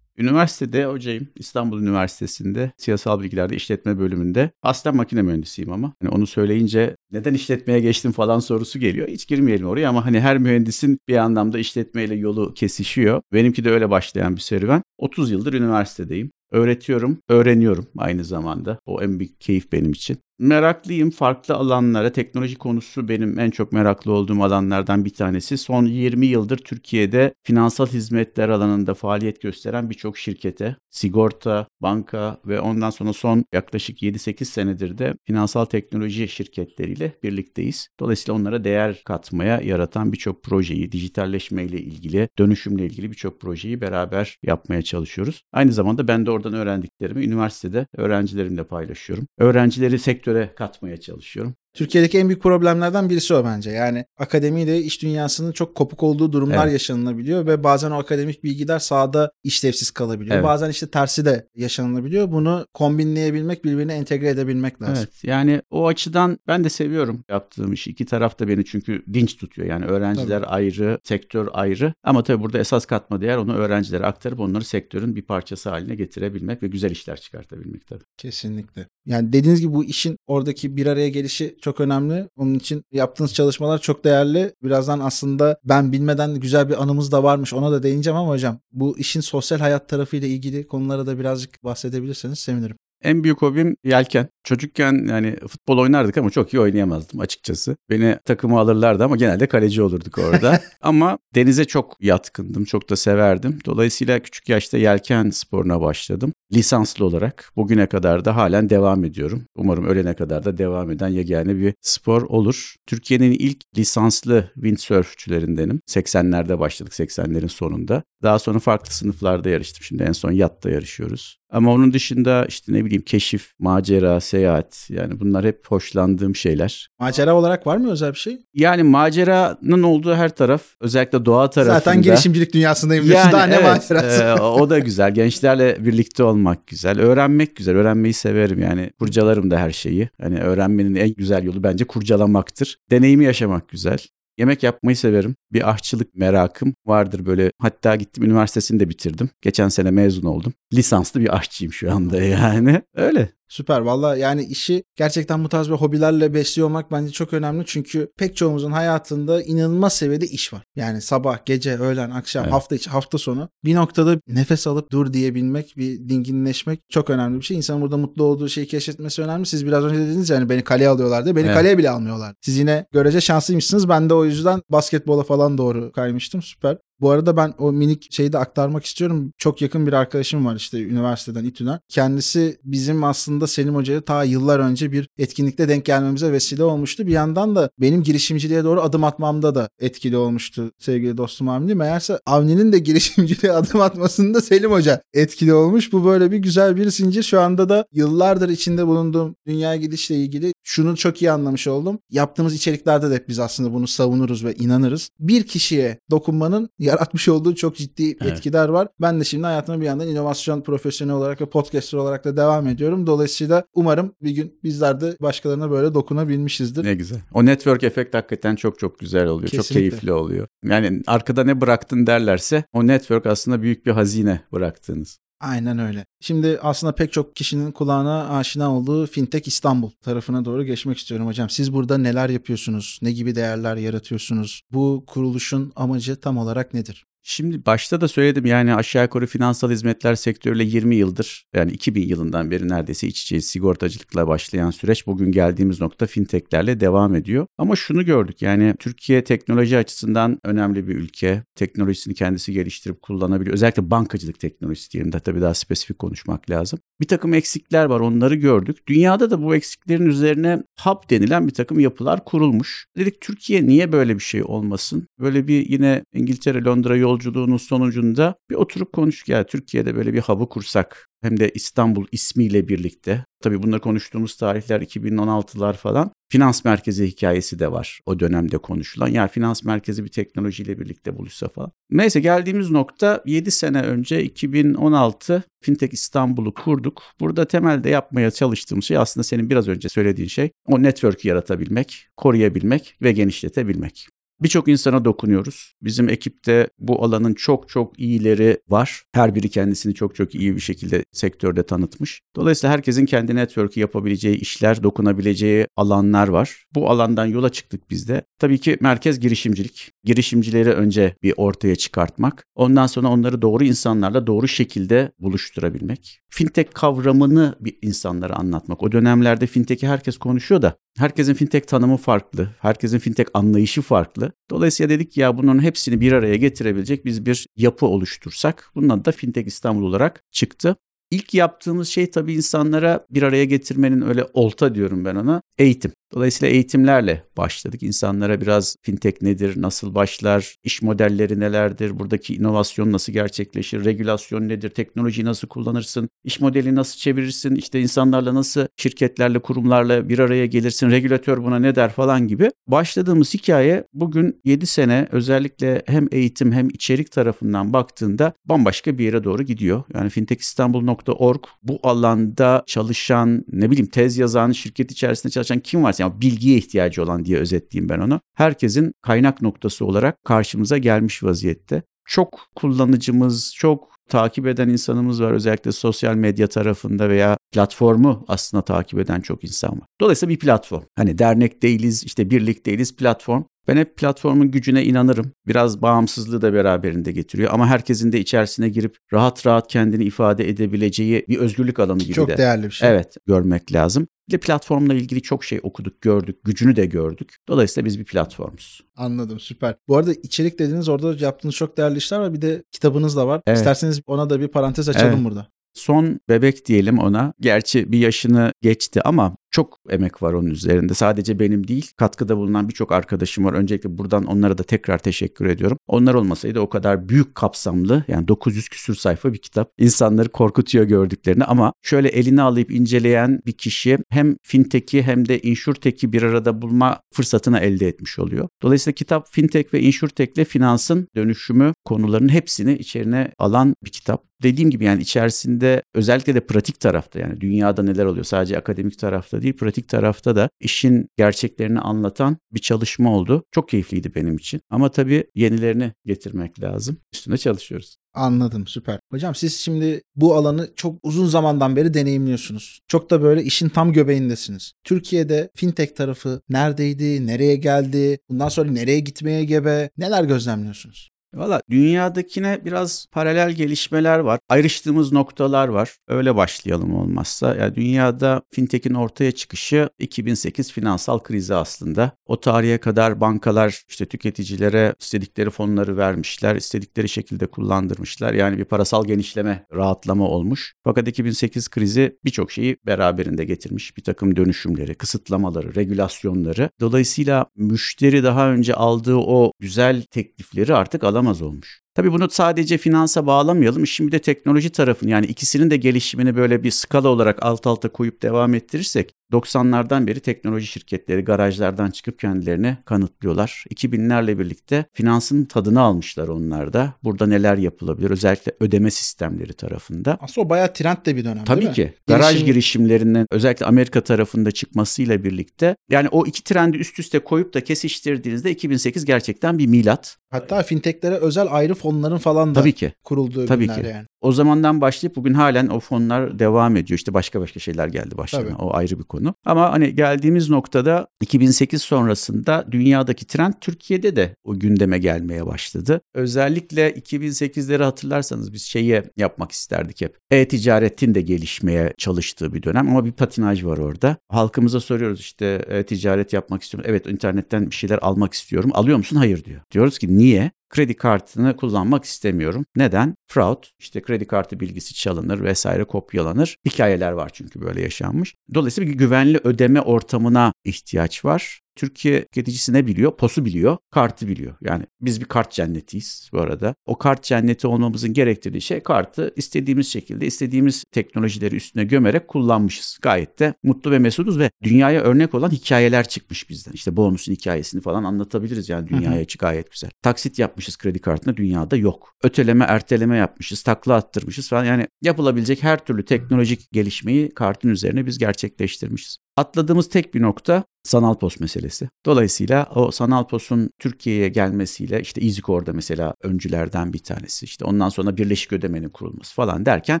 Üniversitede 0.20 0.84
hocayım. 0.84 1.28
İstanbul 1.36 1.82
Üniversitesi'nde 1.82 2.72
siyasal 2.76 3.20
bilgilerde 3.20 3.56
işletme 3.56 3.98
bölümünde. 3.98 4.50
Aslen 4.62 4.96
makine 4.96 5.22
mühendisiyim 5.22 5.72
ama. 5.72 5.92
Hani 6.02 6.10
onu 6.10 6.26
söyleyince 6.26 6.96
neden 7.12 7.34
işletmeye 7.34 7.80
geçtim 7.80 8.12
falan 8.12 8.38
sorusu 8.38 8.78
geliyor. 8.78 9.08
Hiç 9.08 9.28
girmeyelim 9.28 9.66
oraya 9.66 9.88
ama 9.88 10.06
hani 10.06 10.20
her 10.20 10.38
mühendisin 10.38 10.98
bir 11.08 11.16
anlamda 11.16 11.58
işletmeyle 11.58 12.14
yolu 12.14 12.54
kesişiyor. 12.54 13.22
Benimki 13.32 13.64
de 13.64 13.70
öyle 13.70 13.90
başlayan 13.90 14.36
bir 14.36 14.40
serüven. 14.40 14.82
30 14.98 15.30
yıldır 15.30 15.52
üniversitedeyim. 15.52 16.30
Öğretiyorum, 16.52 17.18
öğreniyorum 17.28 17.86
aynı 17.96 18.24
zamanda. 18.24 18.78
O 18.86 19.02
en 19.02 19.18
büyük 19.18 19.40
keyif 19.40 19.72
benim 19.72 19.90
için. 19.90 20.18
Meraklıyım 20.40 21.10
farklı 21.10 21.54
alanlara. 21.54 22.12
Teknoloji 22.12 22.56
konusu 22.58 23.08
benim 23.08 23.38
en 23.38 23.50
çok 23.50 23.72
meraklı 23.72 24.12
olduğum 24.12 24.42
alanlardan 24.44 25.04
bir 25.04 25.14
tanesi. 25.14 25.58
Son 25.58 25.86
20 25.86 26.26
yıldır 26.26 26.56
Türkiye'de 26.58 27.34
finansal 27.42 27.86
hizmetler 27.86 28.48
alanında 28.48 28.94
faaliyet 28.94 29.42
gösteren 29.42 29.90
birçok 29.90 30.18
şirkete, 30.18 30.76
sigorta, 30.90 31.66
banka 31.80 32.40
ve 32.46 32.60
ondan 32.60 32.90
sonra 32.90 33.12
son 33.12 33.44
yaklaşık 33.52 34.02
7-8 34.02 34.44
senedir 34.44 34.98
de 34.98 35.14
finansal 35.24 35.64
teknoloji 35.64 36.28
şirketleriyle 36.28 37.12
birlikteyiz. 37.22 37.88
Dolayısıyla 38.00 38.40
onlara 38.40 38.64
değer 38.64 39.02
katmaya 39.04 39.60
yaratan 39.60 40.12
birçok 40.12 40.42
projeyi, 40.42 40.92
dijitalleşmeyle 40.92 41.80
ilgili, 41.80 42.28
dönüşümle 42.38 42.86
ilgili 42.86 43.10
birçok 43.10 43.40
projeyi 43.40 43.80
beraber 43.80 44.38
yapmaya 44.42 44.82
çalışıyoruz. 44.82 45.42
Aynı 45.52 45.72
zamanda 45.72 46.08
ben 46.08 46.26
de 46.26 46.30
oradan 46.30 46.54
öğrendiklerimi 46.54 47.24
üniversitede 47.24 47.86
öğrencilerimle 47.96 48.64
paylaşıyorum. 48.64 49.26
Öğrencileri 49.38 49.98
sektöre 50.30 50.54
katmaya 50.54 51.00
çalışıyorum. 51.00 51.54
Türkiye'deki 51.74 52.18
en 52.18 52.28
büyük 52.28 52.42
problemlerden 52.42 53.10
birisi 53.10 53.34
o 53.34 53.44
bence. 53.44 53.70
Yani 53.70 54.04
akademiyle 54.18 54.78
iş 54.78 55.02
dünyasının 55.02 55.52
çok 55.52 55.74
kopuk 55.74 56.02
olduğu 56.02 56.32
durumlar 56.32 56.64
Evet. 56.64 56.72
yaşanılabiliyor 56.72 57.46
ve 57.46 57.64
bazen 57.64 57.90
o 57.90 57.98
akademik 57.98 58.44
bilgiler 58.44 58.78
sahada 58.78 59.32
işlevsiz 59.44 59.90
kalabiliyor. 59.90 60.36
Evet. 60.36 60.44
Bazen 60.44 60.70
işte 60.70 60.86
tersi 60.86 61.24
de 61.24 61.46
yaşanılabiliyor. 61.56 62.32
Bunu 62.32 62.66
kombinleyebilmek, 62.74 63.64
birbirine 63.64 63.94
entegre 63.94 64.28
edebilmek 64.28 64.82
lazım. 64.82 64.96
Evet 64.98 65.24
yani 65.24 65.62
o 65.70 65.86
açıdan 65.86 66.38
ben 66.46 66.64
de 66.64 66.68
seviyorum 66.68 67.24
yaptığım 67.30 67.72
işi. 67.72 67.90
İki 67.90 68.04
taraf 68.04 68.38
da 68.38 68.48
beni 68.48 68.64
çünkü 68.64 69.02
dinç 69.12 69.36
tutuyor. 69.36 69.68
Yani 69.68 69.84
öğrenciler 69.84 70.44
ayrı, 70.46 70.98
sektör 71.04 71.48
ayrı. 71.52 71.94
Ama 72.04 72.22
tabii 72.22 72.42
burada 72.42 72.58
esas 72.58 72.86
katma 72.86 73.20
değer 73.20 73.36
onu 73.36 73.54
öğrencilere 73.54 74.06
aktarıp 74.06 74.40
onları 74.40 74.64
sektörün 74.64 75.16
bir 75.16 75.22
parçası 75.22 75.70
haline 75.70 75.94
getirebilmek 75.94 76.62
ve 76.62 76.66
güzel 76.66 76.90
işler 76.90 77.20
çıkartabilmek 77.20 77.86
tabii. 77.86 78.04
Kesinlikle. 78.16 78.86
Yani 79.06 79.32
dediğiniz 79.32 79.60
gibi 79.60 79.72
bu 79.72 79.84
işin 79.84 80.16
oradaki 80.26 80.76
bir 80.76 80.86
araya 80.86 81.08
gelişi 81.08 81.56
çok 81.62 81.80
önemli. 81.80 82.28
Onun 82.36 82.54
için 82.54 82.84
yaptığınız 82.92 83.34
çalışmalar 83.34 83.78
çok 83.78 84.04
değerli. 84.04 84.52
Birazdan 84.62 85.00
aslında 85.00 85.58
ben 85.64 85.92
bilmeden 85.92 86.34
güzel 86.34 86.68
bir 86.68 86.82
anımız 86.82 87.12
da 87.12 87.22
varmış. 87.22 87.54
Ona 87.54 87.72
da 87.72 87.82
değineceğim 87.82 88.16
ama 88.16 88.30
hocam 88.32 88.58
bu 88.72 88.98
işin 88.98 89.20
sosyal 89.20 89.58
hayat 89.58 89.88
tarafıyla 89.88 90.28
ilgili 90.28 90.66
konulara 90.66 91.06
da 91.06 91.18
birazcık 91.18 91.64
bahsedebilirseniz 91.64 92.38
sevinirim. 92.38 92.76
En 93.02 93.24
büyük 93.24 93.42
hobim 93.42 93.76
yelken. 93.84 94.28
Çocukken 94.44 95.06
yani 95.08 95.36
futbol 95.48 95.78
oynardık 95.78 96.16
ama 96.16 96.30
çok 96.30 96.54
iyi 96.54 96.60
oynayamazdım 96.60 97.20
açıkçası. 97.20 97.76
Beni 97.90 98.18
takıma 98.24 98.60
alırlardı 98.60 99.04
ama 99.04 99.16
genelde 99.16 99.46
kaleci 99.46 99.82
olurduk 99.82 100.18
orada. 100.18 100.60
ama 100.80 101.18
denize 101.34 101.64
çok 101.64 101.96
yatkındım, 102.00 102.64
çok 102.64 102.90
da 102.90 102.96
severdim. 102.96 103.58
Dolayısıyla 103.66 104.18
küçük 104.18 104.48
yaşta 104.48 104.78
yelken 104.78 105.30
sporuna 105.30 105.80
başladım. 105.80 106.32
Lisanslı 106.52 107.04
olarak 107.04 107.52
bugüne 107.56 107.86
kadar 107.86 108.24
da 108.24 108.36
halen 108.36 108.70
devam 108.70 109.04
ediyorum. 109.04 109.44
Umarım 109.56 109.86
ölene 109.86 110.14
kadar 110.14 110.44
da 110.44 110.58
devam 110.58 110.90
eden 110.90 111.08
yegane 111.08 111.56
bir 111.56 111.74
spor 111.80 112.22
olur. 112.22 112.74
Türkiye'nin 112.86 113.32
ilk 113.32 113.62
lisanslı 113.78 114.50
windsurfçülerindenim. 114.54 115.80
80'lerde 115.88 116.58
başladık, 116.58 116.92
80'lerin 116.92 117.48
sonunda. 117.48 118.02
Daha 118.22 118.38
sonra 118.38 118.58
farklı 118.58 118.94
sınıflarda 118.94 119.48
yarıştım. 119.48 119.82
Şimdi 119.82 120.02
en 120.02 120.12
son 120.12 120.30
yatta 120.30 120.70
yarışıyoruz. 120.70 121.40
Ama 121.52 121.72
onun 121.72 121.92
dışında 121.92 122.46
işte 122.46 122.72
ne 122.72 122.84
bileyim 122.84 123.02
keşif, 123.02 123.52
macera, 123.58 124.20
seyahat 124.30 124.86
yani 124.90 125.20
bunlar 125.20 125.44
hep 125.44 125.66
hoşlandığım 125.68 126.36
şeyler. 126.36 126.88
Macera 126.98 127.34
olarak 127.34 127.66
var 127.66 127.76
mı 127.76 127.90
özel 127.90 128.12
bir 128.12 128.18
şey? 128.18 128.38
Yani 128.54 128.82
maceranın 128.82 129.82
olduğu 129.82 130.14
her 130.14 130.28
taraf 130.28 130.62
özellikle 130.80 131.24
doğa 131.24 131.50
tarafında. 131.50 131.74
Zaten 131.74 132.02
girişimcilik 132.02 132.54
dünyasındayım 132.54 133.04
diyorsun. 133.04 133.32
Daha 133.32 133.46
ne 133.46 133.54
evet, 133.54 133.64
macerası? 133.64 134.22
e, 134.22 134.32
o 134.40 134.70
da 134.70 134.78
güzel. 134.78 135.14
Gençlerle 135.14 135.84
birlikte 135.84 136.22
olmak 136.22 136.66
güzel. 136.66 137.00
Öğrenmek 137.00 137.56
güzel. 137.56 137.76
Öğrenmeyi 137.76 138.14
severim 138.14 138.62
yani. 138.62 138.90
Kurcalarım 138.98 139.50
da 139.50 139.58
her 139.58 139.70
şeyi. 139.70 140.08
Hani 140.20 140.40
öğrenmenin 140.40 140.94
en 140.94 141.14
güzel 141.14 141.44
yolu 141.44 141.62
bence 141.62 141.84
kurcalamaktır. 141.84 142.78
Deneyimi 142.90 143.24
yaşamak 143.24 143.68
güzel. 143.68 143.98
Yemek 144.38 144.62
yapmayı 144.62 144.96
severim. 144.96 145.36
Bir 145.52 145.70
aşçılık 145.70 146.14
merakım 146.14 146.74
vardır 146.86 147.26
böyle. 147.26 147.50
Hatta 147.58 147.96
gittim 147.96 148.24
üniversitesini 148.24 148.80
de 148.80 148.88
bitirdim. 148.88 149.30
Geçen 149.42 149.68
sene 149.68 149.90
mezun 149.90 150.26
oldum. 150.28 150.52
Lisanslı 150.72 151.20
bir 151.20 151.36
aşçıyım 151.36 151.72
şu 151.72 151.92
anda 151.92 152.22
yani. 152.22 152.82
Öyle. 152.94 153.32
Süper 153.48 153.80
valla 153.80 154.16
yani 154.16 154.44
işi 154.44 154.84
gerçekten 154.96 155.44
bu 155.44 155.48
tarz 155.48 155.68
bir 155.68 155.74
hobilerle 155.74 156.34
besliyor 156.34 156.68
olmak 156.68 156.92
bence 156.92 157.12
çok 157.12 157.32
önemli. 157.32 157.62
Çünkü 157.66 158.10
pek 158.18 158.36
çoğumuzun 158.36 158.72
hayatında 158.72 159.42
inanılmaz 159.42 159.92
seviyede 159.92 160.26
iş 160.26 160.52
var. 160.52 160.62
Yani 160.76 161.00
sabah, 161.00 161.44
gece, 161.44 161.78
öğlen, 161.78 162.10
akşam, 162.10 162.44
Evet. 162.44 162.52
hafta 162.52 162.74
içi, 162.74 162.90
hafta 162.90 163.18
sonu 163.18 163.48
bir 163.64 163.74
noktada 163.74 164.16
nefes 164.28 164.66
alıp 164.66 164.92
dur 164.92 165.12
diyebilmek, 165.12 165.74
bir 165.76 166.08
dinginleşmek 166.08 166.80
çok 166.88 167.10
önemli 167.10 167.40
bir 167.40 167.44
şey. 167.44 167.56
İnsanın 167.56 167.80
burada 167.80 167.96
mutlu 167.96 168.24
olduğu 168.24 168.48
şeyi 168.48 168.66
keşfetmesi 168.66 169.22
önemli. 169.22 169.46
Siz 169.46 169.66
biraz 169.66 169.84
önce 169.84 169.98
dediniz 169.98 170.30
yani 170.30 170.48
beni 170.48 170.64
kaleye 170.64 170.88
alıyorlar 170.88 171.24
diye. 171.24 171.36
Beni 171.36 171.46
Evet. 171.46 171.56
kaleye 171.56 171.78
bile 171.78 171.90
almıyorlar. 171.90 172.34
Siz 172.40 172.58
yine 172.58 172.86
görece 172.92 173.20
şanslıymışsınız. 173.20 173.88
Ben 173.88 174.10
de 174.10 174.14
o 174.14 174.24
yüzden 174.24 174.62
basketbola 174.68 175.22
falan 175.22 175.58
doğru 175.58 175.92
kaymıştım. 175.92 176.42
Süper. 176.42 176.76
Bu 177.00 177.10
arada 177.10 177.36
ben 177.36 177.54
o 177.58 177.72
minik 177.72 178.12
şeyi 178.12 178.32
de 178.32 178.38
aktarmak 178.38 178.84
istiyorum. 178.84 179.32
Çok 179.38 179.62
yakın 179.62 179.86
bir 179.86 179.92
arkadaşım 179.92 180.46
var 180.46 180.56
işte 180.56 180.82
üniversiteden, 180.82 181.44
İTÜ'den. 181.44 181.80
Kendisi 181.88 182.60
bizim 182.64 183.04
aslında 183.04 183.46
Selim 183.46 183.74
Hoca'ya 183.74 184.00
ta 184.00 184.24
yıllar 184.24 184.58
önce 184.58 184.92
bir 184.92 185.08
etkinlikte 185.18 185.68
denk 185.68 185.84
gelmemize 185.84 186.32
vesile 186.32 186.64
olmuştu. 186.64 187.06
Bir 187.06 187.12
yandan 187.12 187.56
da 187.56 187.70
benim 187.78 188.02
girişimciliğe 188.02 188.64
doğru 188.64 188.82
adım 188.82 189.04
atmamda 189.04 189.54
da 189.54 189.68
etkili 189.80 190.16
olmuştu 190.16 190.72
sevgili 190.78 191.16
dostum 191.16 191.48
Avni. 191.48 191.74
Meğerse 191.74 192.18
Avni'nin 192.26 192.72
de 192.72 192.78
girişimciliğe 192.90 193.52
adım 193.52 193.80
atmasında 193.80 194.40
Selim 194.40 194.70
Hoca 194.70 195.02
etkili 195.14 195.54
olmuş. 195.54 195.92
Bu 195.92 196.04
böyle 196.04 196.30
bir 196.30 196.38
güzel 196.38 196.76
bir 196.76 196.90
zincir. 196.90 197.22
Şu 197.22 197.40
anda 197.40 197.68
da 197.68 197.84
yıllardır 197.92 198.48
içinde 198.48 198.86
bulunduğum 198.86 199.36
dünya 199.46 199.76
gidişle 199.76 200.16
ilgili 200.16 200.52
şunu 200.62 200.96
çok 200.96 201.22
iyi 201.22 201.30
anlamış 201.30 201.66
oldum. 201.66 201.98
Yaptığımız 202.10 202.54
içeriklerde 202.54 203.10
de 203.10 203.24
biz 203.28 203.38
aslında 203.38 203.72
bunu 203.72 203.86
savunuruz 203.86 204.44
ve 204.44 204.54
inanırız. 204.54 205.10
Bir 205.20 205.46
kişiye 205.46 205.98
dokunmanın 206.10 206.68
yaratmış 206.90 207.28
olduğu 207.28 207.54
çok 207.54 207.76
ciddi 207.76 208.16
Evet. 208.22 208.32
etkiler 208.32 208.68
var. 208.68 208.88
Ben 209.00 209.20
de 209.20 209.24
şimdi 209.24 209.44
hayatıma 209.44 209.80
bir 209.80 209.86
yandan 209.86 210.08
inovasyon 210.08 210.60
profesyoneli 210.60 211.14
olarak 211.14 211.40
ve 211.40 211.46
podcaster 211.46 211.98
olarak 211.98 212.24
da 212.24 212.36
devam 212.36 212.66
ediyorum. 212.66 213.06
Dolayısıyla 213.06 213.64
umarım 213.74 214.14
bir 214.22 214.30
gün 214.30 214.58
bizler 214.64 215.00
de 215.00 215.16
başkalarına 215.20 215.70
böyle 215.70 215.94
dokunabilmişizdir. 215.94 216.84
Ne 216.84 216.94
güzel. 216.94 217.18
O 217.34 217.46
network 217.46 217.82
efekt 217.84 218.14
hakikaten 218.14 218.56
çok 218.56 218.78
çok 218.78 218.98
güzel 218.98 219.26
oluyor. 219.26 219.48
Çok 219.48 219.60
Kesinlikle. 219.60 219.88
keyifli 219.90 220.12
oluyor. 220.12 220.46
Yani 220.64 221.02
arkada 221.06 221.44
ne 221.44 221.60
bıraktın 221.60 222.06
derlerse 222.06 222.64
o 222.72 222.86
network 222.86 223.26
aslında 223.26 223.62
büyük 223.62 223.86
bir 223.86 223.90
hazine 223.90 224.40
bıraktığınız. 224.52 225.18
Aynen 225.40 225.78
öyle. 225.78 226.06
Şimdi 226.20 226.58
aslında 226.62 226.94
pek 226.94 227.12
çok 227.12 227.36
kişinin 227.36 227.72
kulağına 227.72 228.38
aşina 228.38 228.76
olduğu 228.76 229.06
Fintech 229.06 229.48
İstanbul 229.48 229.90
tarafına 229.90 230.44
doğru 230.44 230.64
geçmek 230.64 230.98
istiyorum 230.98 231.26
hocam. 231.26 231.50
Siz 231.50 231.72
burada 231.72 231.98
neler 231.98 232.28
yapıyorsunuz? 232.28 232.98
Ne 233.02 233.12
gibi 233.12 233.34
değerler 233.34 233.76
yaratıyorsunuz? 233.76 234.62
Bu 234.72 235.04
kuruluşun 235.06 235.72
amacı 235.76 236.16
tam 236.20 236.38
olarak 236.38 236.74
nedir? 236.74 237.06
Şimdi 237.22 237.66
başta 237.66 238.00
da 238.00 238.08
söyledim 238.08 238.46
yani 238.46 238.74
aşağı 238.74 239.02
yukarı 239.02 239.26
finansal 239.26 239.70
hizmetler 239.70 240.14
sektörüyle 240.14 240.64
20 240.64 240.96
yıldır 240.96 241.44
yani 241.54 241.72
2000 241.72 242.08
yılından 242.08 242.50
beri 242.50 242.68
neredeyse 242.68 243.06
iç 243.06 243.22
içe 243.22 243.40
sigortacılıkla 243.40 244.28
başlayan 244.28 244.70
süreç 244.70 245.06
bugün 245.06 245.32
geldiğimiz 245.32 245.80
nokta 245.80 246.06
fintechlerle 246.06 246.80
devam 246.80 247.14
ediyor. 247.14 247.46
Ama 247.58 247.76
şunu 247.76 248.04
gördük 248.04 248.42
yani 248.42 248.74
Türkiye 248.78 249.24
teknoloji 249.24 249.78
açısından 249.78 250.38
önemli 250.44 250.88
bir 250.88 250.96
ülke. 250.96 251.42
Teknolojisini 251.54 252.14
kendisi 252.14 252.52
geliştirip 252.52 253.02
kullanabiliyor. 253.02 253.54
Özellikle 253.54 253.90
bankacılık 253.90 254.40
teknolojisi 254.40 254.92
diyelim 254.92 255.12
de 255.12 255.20
tabii 255.20 255.40
daha 255.40 255.54
spesifik 255.54 255.98
konuşmak 255.98 256.50
lazım. 256.50 256.78
Bir 257.00 257.08
takım 257.08 257.34
eksikler 257.34 257.84
var 257.84 258.00
onları 258.00 258.34
gördük. 258.34 258.86
Dünyada 258.86 259.30
da 259.30 259.42
bu 259.42 259.54
eksiklerin 259.54 260.06
üzerine 260.06 260.62
hub 260.80 261.10
denilen 261.10 261.48
bir 261.48 261.54
takım 261.54 261.80
yapılar 261.80 262.24
kurulmuş. 262.24 262.86
Dedik 262.96 263.20
Türkiye 263.20 263.66
niye 263.66 263.92
böyle 263.92 264.14
bir 264.14 264.22
şey 264.22 264.42
olmasın? 264.44 265.06
Böyle 265.18 265.48
bir 265.48 265.68
yine 265.68 266.04
İngiltere 266.14 266.64
Londra 266.64 266.96
yolculuğunun 267.10 267.56
sonucunda 267.56 268.34
bir 268.50 268.54
oturup 268.54 268.92
konuştuk 268.92 269.28
ya 269.28 269.46
Türkiye'de 269.46 269.96
böyle 269.96 270.14
bir 270.14 270.20
hub'ı 270.20 270.48
kursak 270.48 271.08
hem 271.22 271.40
de 271.40 271.50
İstanbul 271.54 272.06
ismiyle 272.12 272.68
birlikte. 272.68 273.24
Tabii 273.42 273.62
bunları 273.62 273.80
konuştuğumuz 273.80 274.36
tarihler 274.36 274.80
2016'lar 274.80 275.74
falan. 275.74 276.10
Finans 276.32 276.64
merkezi 276.64 277.06
hikayesi 277.06 277.58
de 277.58 277.72
var 277.72 278.00
o 278.06 278.20
dönemde 278.20 278.58
konuşulan. 278.58 279.08
Yani 279.08 279.28
finans 279.30 279.64
merkezi 279.64 280.04
bir 280.04 280.08
teknolojiyle 280.08 280.78
birlikte 280.78 281.18
buluşsa 281.18 281.48
falan. 281.48 281.72
Neyse 281.90 282.20
geldiğimiz 282.20 282.70
nokta 282.70 283.22
7 283.26 283.50
sene 283.50 283.82
önce 283.82 284.22
2016 284.22 285.42
Fintech 285.64 285.92
İstanbul'u 285.92 286.54
kurduk. 286.54 287.02
Burada 287.20 287.44
temelde 287.44 287.90
yapmaya 287.90 288.30
çalıştığımız 288.30 288.84
şey 288.84 288.96
aslında 288.96 289.24
senin 289.24 289.50
biraz 289.50 289.68
önce 289.68 289.88
söylediğin 289.88 290.28
şey 290.28 290.50
o 290.66 290.82
network 290.82 291.24
yaratabilmek, 291.24 292.06
koruyabilmek 292.16 292.96
ve 293.02 293.12
genişletebilmek. 293.12 294.08
Birçok 294.42 294.68
insana 294.68 295.04
dokunuyoruz. 295.04 295.74
Bizim 295.82 296.08
ekipte 296.08 296.68
bu 296.78 297.04
alanın 297.04 297.34
çok 297.34 297.68
çok 297.68 298.00
iyileri 298.00 298.58
var. 298.68 299.02
Her 299.12 299.34
biri 299.34 299.48
kendisini 299.48 299.94
çok 299.94 300.14
çok 300.14 300.34
iyi 300.34 300.54
bir 300.54 300.60
şekilde 300.60 301.04
sektörde 301.12 301.62
tanıtmış. 301.62 302.20
Dolayısıyla 302.36 302.74
herkesin 302.74 303.06
kendi 303.06 303.34
network'ü 303.34 303.80
yapabileceği 303.80 304.36
işler, 304.36 304.82
dokunabileceği 304.82 305.66
alanlar 305.76 306.28
var. 306.28 306.64
Bu 306.74 306.90
alandan 306.90 307.26
yola 307.26 307.48
çıktık 307.48 307.90
biz 307.90 308.08
de. 308.08 308.22
Tabii 308.38 308.58
ki 308.58 308.76
merkez 308.80 309.20
girişimcilik. 309.20 309.92
Girişimcileri 310.04 310.70
önce 310.70 311.14
bir 311.22 311.34
ortaya 311.36 311.76
çıkartmak. 311.76 312.44
Ondan 312.54 312.86
sonra 312.86 313.08
onları 313.08 313.42
doğru 313.42 313.64
insanlarla 313.64 314.26
doğru 314.26 314.48
şekilde 314.48 315.12
buluşturabilmek. 315.18 316.20
Fintech 316.30 316.70
kavramını 316.74 317.54
bir 317.60 317.78
insanlara 317.82 318.36
anlatmak. 318.36 318.82
O 318.82 318.92
dönemlerde 318.92 319.46
fintech'i 319.46 319.88
herkes 319.88 320.16
konuşuyor 320.18 320.62
da 320.62 320.76
herkesin 320.98 321.34
fintech 321.34 321.66
tanımı 321.66 321.96
farklı. 321.96 322.50
Herkesin 322.58 322.98
fintech 322.98 323.30
anlayışı 323.34 323.82
farklı. 323.82 324.29
Dolayısıyla 324.50 324.90
dedik 324.90 325.16
ya 325.16 325.38
bunların 325.38 325.62
hepsini 325.62 326.00
bir 326.00 326.12
araya 326.12 326.36
getirebilecek 326.36 327.04
biz 327.04 327.26
bir 327.26 327.46
yapı 327.56 327.86
oluştursak. 327.86 328.70
Bunun 328.74 328.88
adı 328.88 329.04
da 329.04 329.12
Fintech 329.12 329.46
İstanbul 329.46 329.82
olarak 329.82 330.22
çıktı. 330.30 330.76
İlk 331.10 331.34
yaptığımız 331.34 331.88
şey 331.88 332.10
tabii 332.10 332.34
insanlara 332.34 333.06
bir 333.10 333.22
araya 333.22 333.44
getirmenin 333.44 334.00
öyle 334.00 334.26
olta 334.34 334.74
diyorum 334.74 335.04
ben 335.04 335.14
ona 335.14 335.42
eğitim. 335.58 335.92
Dolayısıyla 336.14 336.54
eğitimlerle 336.54 337.24
başladık. 337.36 337.82
İnsanlara 337.82 338.40
biraz 338.40 338.76
fintech 338.82 339.22
nedir, 339.22 339.62
nasıl 339.62 339.94
başlar, 339.94 340.54
iş 340.64 340.82
modelleri 340.82 341.40
nelerdir, 341.40 341.98
buradaki 341.98 342.34
inovasyon 342.34 342.92
nasıl 342.92 343.12
gerçekleşir, 343.12 343.84
regülasyon 343.84 344.48
nedir, 344.48 344.70
teknolojiyi 344.70 345.24
nasıl 345.24 345.48
kullanırsın, 345.48 346.08
iş 346.24 346.40
modeli 346.40 346.74
nasıl 346.74 346.98
çevirirsin, 346.98 347.54
işte 347.54 347.80
insanlarla 347.80 348.34
nasıl 348.34 348.66
şirketlerle, 348.76 349.38
kurumlarla 349.38 350.08
bir 350.08 350.18
araya 350.18 350.46
gelirsin, 350.46 350.90
regülatör 350.90 351.44
buna 351.44 351.58
ne 351.58 351.74
der 351.74 351.90
falan 351.90 352.28
gibi. 352.28 352.50
Başladığımız 352.66 353.34
hikaye 353.34 353.84
bugün 353.94 354.40
7 354.44 354.66
sene 354.66 355.08
özellikle 355.12 355.82
hem 355.86 356.08
eğitim 356.12 356.52
hem 356.52 356.68
içerik 356.68 357.12
tarafından 357.12 357.72
baktığında 357.72 358.32
bambaşka 358.44 358.98
bir 358.98 359.04
yere 359.04 359.24
doğru 359.24 359.42
gidiyor. 359.42 359.82
Yani 359.94 360.10
fintechistanbul.org 360.10 361.44
bu 361.62 361.78
alanda 361.82 362.62
çalışan, 362.66 363.44
ne 363.52 363.70
bileyim 363.70 363.86
tez 363.86 364.18
yazan, 364.18 364.52
şirket 364.52 364.92
içerisinde 364.92 365.32
çalışan 365.32 365.60
kim 365.60 365.82
varsa 365.82 365.99
yani 366.00 366.20
bilgiye 366.20 366.56
ihtiyacı 366.58 367.02
olan 367.02 367.24
diye 367.24 367.38
özetleyeyim 367.38 367.88
ben 367.88 367.98
onu. 367.98 368.20
Herkesin 368.34 368.92
kaynak 369.02 369.42
noktası 369.42 369.84
olarak 369.84 370.24
karşımıza 370.24 370.78
gelmiş 370.78 371.22
vaziyette. 371.22 371.82
Çok 372.06 372.40
kullanıcımız, 372.54 373.54
çok 373.54 373.90
takip 374.08 374.46
eden 374.46 374.68
insanımız 374.68 375.22
var. 375.22 375.32
Özellikle 375.32 375.72
sosyal 375.72 376.14
medya 376.14 376.46
tarafında 376.46 377.08
veya 377.08 377.36
platformu 377.52 378.24
aslında 378.28 378.62
takip 378.64 378.98
eden 378.98 379.20
çok 379.20 379.44
insan 379.44 379.72
var. 379.72 379.86
Dolayısıyla 380.00 380.34
bir 380.34 380.38
platform. 380.38 380.82
Hani 380.96 381.18
dernek 381.18 381.62
değiliz, 381.62 382.04
işte 382.04 382.30
birlik 382.30 382.66
değiliz, 382.66 382.96
platform. 382.96 383.42
Ben 383.70 383.76
hep 383.76 383.96
platformun 383.96 384.50
gücüne 384.50 384.84
inanırım. 384.84 385.32
Biraz 385.46 385.82
bağımsızlığı 385.82 386.42
da 386.42 386.52
beraberinde 386.54 387.12
getiriyor 387.12 387.50
ama 387.52 387.66
herkesin 387.66 388.12
de 388.12 388.20
içerisine 388.20 388.68
girip 388.68 388.96
rahat 389.12 389.46
rahat 389.46 389.68
kendini 389.68 390.04
ifade 390.04 390.48
edebileceği 390.48 391.24
bir 391.28 391.38
özgürlük 391.38 391.80
alanı 391.80 391.98
gibi 391.98 392.12
Çok 392.12 392.28
de. 392.28 392.36
değerli 392.36 392.66
bir 392.66 392.70
şey. 392.70 392.88
Evet, 392.88 393.16
görmek 393.26 393.72
lazım. 393.72 394.06
Bir 394.28 394.32
de 394.32 394.38
platformla 394.38 394.94
ilgili 394.94 395.22
çok 395.22 395.44
şey 395.44 395.60
okuduk, 395.62 396.00
gördük, 396.00 396.36
gücünü 396.44 396.76
de 396.76 396.86
gördük. 396.86 397.36
Dolayısıyla 397.48 397.86
biz 397.86 397.98
bir 397.98 398.04
platformuz. 398.04 398.80
Anladım 398.96 399.40
süper. 399.40 399.74
Bu 399.88 399.96
arada 399.96 400.12
içerik 400.12 400.58
dediniz 400.58 400.88
orada 400.88 401.24
yaptığınız 401.24 401.54
çok 401.54 401.76
değerli 401.76 401.98
işler 401.98 402.18
var. 402.18 402.34
Bir 402.34 402.42
de 402.42 402.62
kitabınız 402.72 403.16
da 403.16 403.26
var. 403.26 403.40
Evet. 403.46 403.58
İsterseniz 403.58 404.00
ona 404.06 404.30
da 404.30 404.40
bir 404.40 404.48
parantez 404.48 404.88
açalım 404.88 405.14
Evet. 405.14 405.24
burada. 405.24 405.46
Son 405.74 406.20
bebek 406.28 406.66
diyelim 406.66 406.98
ona. 406.98 407.32
Gerçi 407.40 407.92
bir 407.92 407.98
yaşını 407.98 408.52
geçti 408.62 409.00
ama 409.04 409.36
çok 409.50 409.78
emek 409.90 410.22
var 410.22 410.32
onun 410.32 410.50
üzerinde. 410.50 410.94
Sadece 410.94 411.38
benim 411.38 411.68
değil, 411.68 411.90
katkıda 411.96 412.36
bulunan 412.36 412.68
birçok 412.68 412.92
arkadaşım 412.92 413.44
var. 413.44 413.52
Öncelikle 413.52 413.98
buradan 413.98 414.24
onlara 414.24 414.58
da 414.58 414.62
tekrar 414.62 414.98
teşekkür 414.98 415.46
ediyorum. 415.46 415.78
Onlar 415.86 416.14
olmasaydı 416.14 416.60
o 416.60 416.68
kadar 416.68 417.08
büyük 417.08 417.34
kapsamlı 417.34 418.04
yani 418.08 418.28
900 418.28 418.68
küsür 418.68 418.94
sayfa 418.94 419.32
bir 419.32 419.38
kitap 419.38 419.70
insanları 419.78 420.28
korkutuyor 420.28 420.84
gördüklerini 420.84 421.44
ama 421.44 421.72
şöyle 421.82 422.08
eline 422.08 422.42
alıp 422.42 422.70
inceleyen 422.70 423.40
bir 423.46 423.52
kişi 423.52 423.98
hem 424.08 424.36
fintech'i 424.42 425.02
hem 425.02 425.28
de 425.28 425.40
insurtech'i 425.40 426.12
bir 426.12 426.22
arada 426.22 426.62
bulma 426.62 427.00
fırsatını 427.12 427.58
elde 427.58 427.88
etmiş 427.88 428.18
oluyor. 428.18 428.48
Dolayısıyla 428.62 428.94
kitap 428.94 429.28
fintech 429.30 429.74
ve 429.74 429.80
insurtech'le 429.80 430.44
finansın 430.44 431.08
dönüşümü 431.16 431.74
konularının 431.84 432.28
hepsini 432.28 432.72
içerine 432.72 433.32
alan 433.38 433.74
bir 433.84 433.90
kitap. 433.90 434.30
Dediğim 434.42 434.70
gibi 434.70 434.84
yani 434.84 435.02
içerisinde 435.02 435.82
özellikle 435.94 436.34
de 436.34 436.40
pratik 436.40 436.80
tarafta 436.80 437.18
yani 437.18 437.40
dünyada 437.40 437.82
neler 437.82 438.04
oluyor 438.04 438.24
sadece 438.24 438.58
akademik 438.58 438.98
tarafta 438.98 439.39
değil 439.42 439.56
pratik 439.56 439.88
tarafta 439.88 440.36
da 440.36 440.50
işin 440.60 441.08
gerçeklerini 441.16 441.80
anlatan 441.80 442.36
bir 442.52 442.60
çalışma 442.60 443.14
oldu. 443.16 443.44
Çok 443.52 443.68
keyifliydi 443.68 444.14
benim 444.14 444.36
için 444.36 444.60
ama 444.70 444.90
tabii 444.90 445.24
yenilerini 445.34 445.92
getirmek 446.06 446.62
lazım. 446.62 446.96
Üstünde 447.12 447.38
çalışıyoruz. 447.38 447.96
Anladım 448.14 448.66
süper. 448.66 449.00
Hocam 449.10 449.34
siz 449.34 449.56
şimdi 449.56 450.02
bu 450.16 450.34
alanı 450.34 450.70
çok 450.76 450.98
uzun 451.02 451.26
zamandan 451.26 451.76
beri 451.76 451.94
deneyimliyorsunuz. 451.94 452.80
Çok 452.88 453.10
da 453.10 453.22
böyle 453.22 453.42
işin 453.42 453.68
tam 453.68 453.92
göbeğindesiniz. 453.92 454.72
Türkiye'de 454.84 455.50
fintech 455.54 455.94
tarafı 455.94 456.40
neredeydi, 456.48 457.26
nereye 457.26 457.56
geldi, 457.56 458.18
bundan 458.30 458.48
sonra 458.48 458.70
nereye 458.70 459.00
gitmeye 459.00 459.44
gebe, 459.44 459.90
neler 459.98 460.24
gözlemliyorsunuz? 460.24 461.10
Valla 461.34 461.62
dünyadakine 461.70 462.60
biraz 462.64 463.06
paralel 463.12 463.52
gelişmeler 463.52 464.18
var. 464.18 464.40
Ayrıştığımız 464.48 465.12
noktalar 465.12 465.68
var. 465.68 465.96
Öyle 466.08 466.36
başlayalım 466.36 466.94
olmazsa. 466.94 467.56
Yani 467.56 467.74
dünyada 467.74 468.42
fintech'in 468.50 468.94
ortaya 468.94 469.32
çıkışı 469.32 469.88
2008 469.98 470.72
finansal 470.72 471.18
krizi 471.18 471.54
aslında. 471.54 472.12
O 472.26 472.40
tarihe 472.40 472.78
kadar 472.78 473.20
bankalar 473.20 473.82
işte 473.88 474.06
tüketicilere 474.06 474.94
istedikleri 475.00 475.50
fonları 475.50 475.96
vermişler. 475.96 476.56
istedikleri 476.56 477.08
şekilde 477.08 477.46
kullandırmışlar. 477.46 478.34
Yani 478.34 478.58
bir 478.58 478.64
parasal 478.64 479.04
genişleme, 479.04 479.66
rahatlama 479.72 480.28
olmuş. 480.28 480.74
Fakat 480.84 481.08
2008 481.08 481.68
krizi 481.68 482.18
birçok 482.24 482.52
şeyi 482.52 482.76
beraberinde 482.86 483.44
getirmiş. 483.44 483.96
Bir 483.96 484.02
takım 484.02 484.36
dönüşümleri, 484.36 484.94
kısıtlamaları, 484.94 485.74
regülasyonları. 485.74 486.70
Dolayısıyla 486.80 487.46
müşteri 487.56 488.24
daha 488.24 488.50
önce 488.50 488.74
aldığı 488.74 489.16
o 489.16 489.52
güzel 489.58 490.02
teklifleri 490.02 490.74
artık 490.74 491.04
alamaz 491.20 491.42
olmuş. 491.42 491.80
Tabii 491.94 492.12
bunu 492.12 492.30
sadece 492.30 492.78
finansa 492.78 493.26
bağlamayalım. 493.26 493.86
Şimdi 493.86 494.12
de 494.12 494.18
teknoloji 494.18 494.70
tarafını 494.70 495.10
yani 495.10 495.26
ikisinin 495.26 495.70
de 495.70 495.76
gelişimini 495.76 496.36
böyle 496.36 496.62
bir 496.62 496.70
skala 496.70 497.08
olarak 497.08 497.38
alt 497.42 497.66
alta 497.66 497.88
koyup 497.88 498.22
devam 498.22 498.54
ettirirsek 498.54 499.12
90'lardan 499.32 500.06
beri 500.06 500.20
teknoloji 500.20 500.66
şirketleri 500.66 501.20
garajlardan 501.24 501.90
çıkıp 501.90 502.18
kendilerini 502.18 502.76
kanıtlıyorlar. 502.84 503.64
2000'lerle 503.74 504.38
birlikte 504.38 504.84
finansın 504.92 505.44
tadını 505.44 505.80
almışlar 505.80 506.28
onlar 506.28 506.72
da. 506.72 506.94
Burada 507.04 507.26
neler 507.26 507.56
yapılabilir 507.58 508.10
özellikle 508.10 508.52
ödeme 508.60 508.90
sistemleri 508.90 509.52
tarafında. 509.52 510.18
Aslında 510.20 510.46
o 510.46 510.50
bayağı 510.50 510.72
trend 510.72 511.06
de 511.06 511.16
bir 511.16 511.24
dönem 511.24 511.36
değil 511.36 511.46
Tabii 511.46 511.64
mi? 511.66 511.72
ki. 511.72 511.94
Garaj 512.06 512.36
Girişim- 512.36 512.44
girişimlerinin 512.46 513.26
özellikle 513.30 513.66
Amerika 513.66 514.00
tarafında 514.00 514.50
çıkmasıyla 514.50 515.24
birlikte 515.24 515.76
yani 515.90 516.08
o 516.08 516.26
iki 516.26 516.44
trendi 516.44 516.76
üst 516.76 516.98
üste 516.98 517.18
koyup 517.18 517.54
da 517.54 517.64
kesiştirdiğinizde 517.64 518.50
2008 518.50 519.04
gerçekten 519.04 519.58
bir 519.58 519.66
milat. 519.66 520.16
Hatta 520.30 520.62
fintechlere 520.62 521.14
özel 521.14 521.46
ayrı 521.50 521.74
fonların 521.74 522.18
falan 522.18 522.54
da 522.54 522.60
Tabii 522.60 522.72
ki. 522.72 522.92
kurulduğu 523.04 523.46
Tabii 523.46 523.64
günler 523.64 523.82
ki. 523.82 523.88
yani. 523.88 524.06
O 524.20 524.32
zamandan 524.32 524.80
başlayıp 524.80 525.16
bugün 525.16 525.34
halen 525.34 525.66
o 525.68 525.80
fonlar 525.80 526.38
devam 526.38 526.76
ediyor. 526.76 526.98
İşte 526.98 527.14
başka 527.14 527.40
başka 527.40 527.60
şeyler 527.60 527.88
geldi 527.88 528.18
başlarına. 528.18 528.48
Tabii. 528.48 528.62
O 528.62 528.74
ayrı 528.74 528.98
bir 528.98 529.04
konu. 529.04 529.34
Ama 529.46 529.72
hani 529.72 529.94
geldiğimiz 529.94 530.50
noktada 530.50 531.06
2008 531.20 531.82
sonrasında 531.82 532.66
dünyadaki 532.70 533.26
trend 533.26 533.52
Türkiye'de 533.60 534.16
de 534.16 534.34
o 534.44 534.58
gündeme 534.58 534.98
gelmeye 534.98 535.46
başladı. 535.46 536.00
Özellikle 536.14 536.90
2008'leri 536.90 537.82
hatırlarsanız 537.84 538.52
biz 538.52 538.62
şeyi 538.62 539.02
yapmak 539.16 539.52
isterdik 539.52 540.00
hep. 540.00 540.16
E-ticaretin 540.30 541.14
de 541.14 541.20
gelişmeye 541.20 541.92
çalıştığı 541.98 542.54
bir 542.54 542.62
dönem 542.62 542.88
ama 542.88 543.04
bir 543.04 543.12
patinaj 543.12 543.64
var 543.64 543.78
orada. 543.78 544.16
Halkımıza 544.28 544.80
soruyoruz 544.80 545.20
işte 545.20 545.64
e-ticaret 545.68 546.32
yapmak 546.32 546.62
istiyorum. 546.62 546.90
Evet 546.92 547.06
internetten 547.06 547.70
bir 547.70 547.74
şeyler 547.74 547.98
almak 548.02 548.32
istiyorum. 548.34 548.70
Alıyor 548.74 548.98
musun? 548.98 549.16
Hayır 549.16 549.44
diyor. 549.44 549.60
Diyoruz 549.72 549.98
ki 549.98 550.18
niye? 550.20 550.50
Kredi 550.70 550.96
kartını 550.96 551.56
kullanmak 551.56 552.04
istemiyorum. 552.04 552.66
Neden? 552.76 553.14
Fraud, 553.26 553.64
işte 553.78 554.02
kredi 554.02 554.26
kartı 554.26 554.60
bilgisi 554.60 554.94
çalınır 554.94 555.42
vesaire 555.42 555.84
kopyalanır. 555.84 556.56
Hikayeler 556.66 557.12
var 557.12 557.30
çünkü 557.32 557.60
böyle 557.60 557.82
yaşanmış. 557.82 558.34
Dolayısıyla 558.54 558.92
bir 558.92 558.98
güvenli 558.98 559.40
ödeme 559.44 559.80
ortamına 559.80 560.52
ihtiyaç 560.64 561.24
var. 561.24 561.60
Türkiye 561.76 562.24
tüketicisi 562.24 562.72
ne 562.72 562.86
biliyor? 562.86 563.16
POS'u 563.16 563.44
biliyor, 563.44 563.76
kartı 563.90 564.28
biliyor. 564.28 564.54
Yani 564.60 564.84
biz 565.00 565.20
bir 565.20 565.24
kart 565.24 565.52
cennetiyiz 565.52 566.30
bu 566.32 566.40
arada. 566.40 566.74
O 566.86 566.98
kart 566.98 567.22
cenneti 567.22 567.66
olmamızın 567.66 568.12
gerektirdiği 568.12 568.60
şey 568.60 568.80
kartı 568.80 569.32
istediğimiz 569.36 569.88
şekilde, 569.88 570.26
istediğimiz 570.26 570.84
teknolojileri 570.92 571.56
üstüne 571.56 571.84
gömerek 571.84 572.28
kullanmışız. 572.28 572.98
Gayet 573.02 573.38
de 573.38 573.54
mutlu 573.62 573.90
ve 573.90 573.98
mesuduz 573.98 574.38
ve 574.38 574.50
dünyaya 574.62 575.02
örnek 575.02 575.34
olan 575.34 575.50
hikayeler 575.50 576.08
çıkmış 576.08 576.50
bizden. 576.50 576.72
İşte 576.72 576.96
bonusun 576.96 577.32
hikayesini 577.32 577.80
falan 577.80 578.04
anlatabiliriz 578.04 578.68
yani 578.68 578.88
dünyaya 578.88 579.24
gayet 579.38 579.70
güzel. 579.70 579.90
Taksit 580.02 580.38
yapmışız 580.60 580.78
kredi 580.78 580.98
kartına 580.98 581.36
dünyada 581.36 581.76
yok. 581.76 582.14
Öteleme, 582.22 582.64
erteleme 582.64 583.16
yapmışız, 583.16 583.62
takla 583.62 583.94
attırmışız 583.94 584.48
falan. 584.48 584.64
Yani 584.64 584.86
yapılabilecek 585.02 585.62
her 585.62 585.78
türlü 585.84 586.04
teknolojik 586.04 586.72
gelişmeyi 586.72 587.30
kartın 587.30 587.68
üzerine 587.68 588.06
biz 588.06 588.18
gerçekleştirmişiz. 588.18 589.18
Atladığımız 589.40 589.88
tek 589.88 590.14
bir 590.14 590.22
nokta 590.22 590.64
sanal 590.82 591.14
pos 591.14 591.40
meselesi. 591.40 591.88
Dolayısıyla 592.06 592.66
o 592.74 592.90
sanal 592.90 593.26
posun 593.26 593.70
Türkiye'ye 593.78 594.28
gelmesiyle 594.28 595.00
işte 595.00 595.20
EasyCore'da 595.20 595.72
mesela 595.72 596.14
öncülerden 596.22 596.92
bir 596.92 596.98
tanesi. 596.98 597.44
İşte 597.44 597.64
ondan 597.64 597.88
sonra 597.88 598.16
birleşik 598.16 598.52
ödemenin 598.52 598.88
kurulması 598.88 599.34
falan 599.34 599.66
derken 599.66 600.00